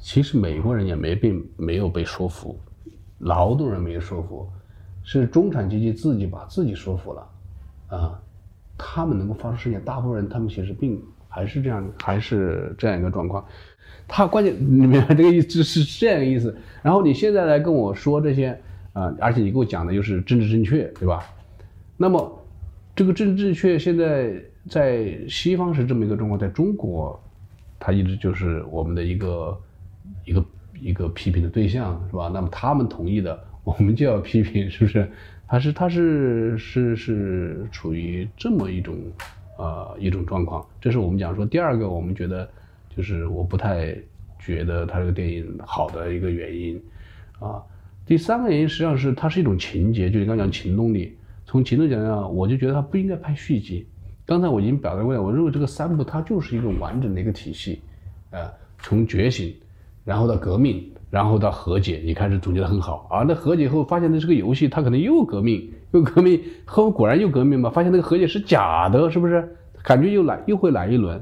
[0.01, 2.59] 其实美国人也没被没有被说服，
[3.19, 4.49] 劳动人没说服，
[5.03, 7.29] 是中产阶级自己把自己说服了。
[7.87, 8.19] 啊，
[8.77, 10.99] 他们能够发出声音，大部分人他们其实并
[11.29, 13.45] 还是这样，还是这样一个状况。
[14.07, 16.53] 他关键你明白这个意思是这样一个意思。
[16.81, 18.59] 然后你现在来跟我说这些
[18.93, 21.23] 啊，而且你给我讲的又是政治正确，对吧？
[21.95, 22.43] 那么
[22.95, 24.33] 这个政治正确现在
[24.67, 27.21] 在西方是这么一个状况，在中国，
[27.79, 29.57] 它一直就是我们的一个
[30.25, 30.45] 一个
[30.79, 32.29] 一个批评的对象，是吧？
[32.33, 35.09] 那么他们同意的，我们就要批评，是不是？
[35.45, 38.97] 还是他是是是处于这么一种，
[39.57, 42.49] 呃一种状况，这是我们讲说第二个，我们觉得
[42.95, 43.93] 就是我不太
[44.39, 46.81] 觉得他这个电影好的一个原因，
[47.39, 47.61] 啊，
[48.05, 53.85] 第三个原因实际上是它是一种情节，就你刚讲情动力，从情动讲讲，我就觉得他不应该拍续集。
[54.25, 57.81] 刚才我已经表达过了，我认为这个三部它就是一个完整的一个体系，
[58.29, 58.49] 啊，
[58.79, 59.53] 从觉醒，
[60.03, 60.87] 然后到革命。
[61.09, 63.25] 然后到和解，你开始总结的很好啊。
[63.27, 67.69] 那和解后发现那是个游戏，他可能又革命，又革命，后果然又革命嘛。
[67.69, 69.57] 发现那个和解是假的，是不是？
[69.83, 71.21] 感觉又来又会来一轮。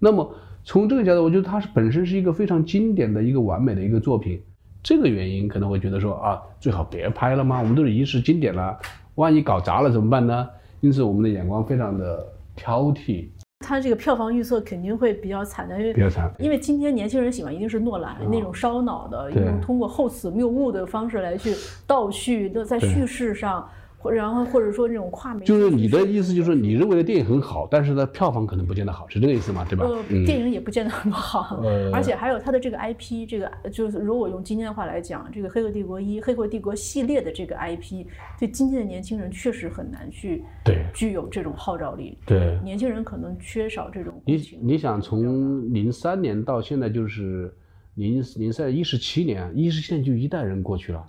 [0.00, 4.42] 那么从这个角度，我觉得它是本身是一个非常经典的一个完美的一个作品。
[4.82, 7.60] 这个原因可能会觉得说啊，最好别拍了吗？
[7.60, 8.76] 我们都是遗世经典了，
[9.14, 10.48] 万一搞砸了怎么办呢？
[10.80, 13.26] 因此我们的眼光非常的挑剔。
[13.60, 21.54] 他这个票房预测肯定会比较惨的，因为比较惨，因为今天年轻人喜欢一定是诺兰那种烧脑的，用通过厚此谬误的方式来去
[21.86, 23.68] 倒叙，那在叙事上
[24.00, 29.66] 或然后或者说那种跨媒，就是你的意思就是你认为的电影很好，但是呢票房可能不见得好，是这个意思吗？
[29.68, 29.84] 对吧？
[29.84, 38.06] 呃，嗯电影也不见得很好，呃而且还有它的这个 IP，这个就是如果用今天的话来讲，这个《黑客帝国一》《黑客帝国》系列的这个 IP，
[38.38, 42.16] 对今天的年轻人确实很难去对具有这种号召力。
[42.24, 47.54] 对年轻人可能缺少这种共你情你想从零三年到现在就是
[47.96, 51.04] 零零三一十七年，一十七年就一代人过去了。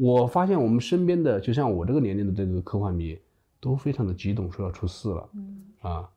[0.00, 3.18] 我发现我们身边的，就像我这个年龄的这个科幻迷，
[3.60, 6.08] 都非常的激动，说要出四了，嗯啊，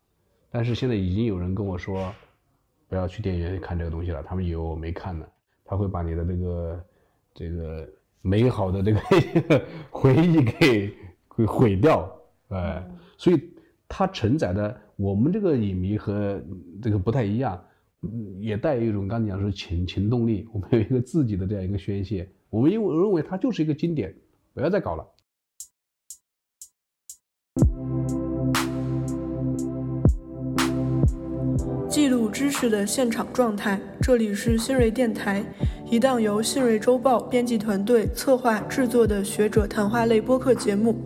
[0.49, 2.13] 但是现在已经有人跟我说，
[2.87, 5.25] 不要去电影院看这个东西了，他们以为我没看呢，
[5.65, 6.85] 他会把你的这个
[7.33, 7.89] 这个
[8.21, 8.99] 美好的这个
[9.89, 10.93] 回忆给
[11.35, 12.13] 给毁掉，
[12.49, 12.85] 哎、
[13.17, 13.49] 所以
[13.87, 16.39] 它承载的我们这个影迷和
[16.81, 17.59] 这个不太一样，
[18.01, 24.13] 嗯也带有一种刚才讲说情情动力，我们有一个自己的这样一个宣泄，我们因为认为它就是一个经典，
[24.53, 25.07] 不要再搞了。
[31.87, 35.41] 记录知识的现场状态，这里是新锐电台，
[35.89, 40.99] 一档由新锐周报编辑团队策划制作的学者谈话类播客节目。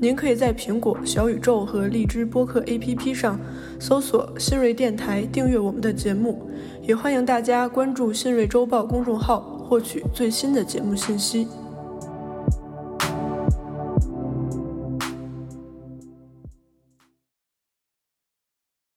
[0.00, 3.38] 您可以在苹果、小宇宙和荔枝播客 APP 上
[3.78, 6.50] 搜索“新锐电台”，订阅我们的节目。
[6.82, 11.46] 也欢迎大家关注新锐周报公众号，获取最新的节目信息。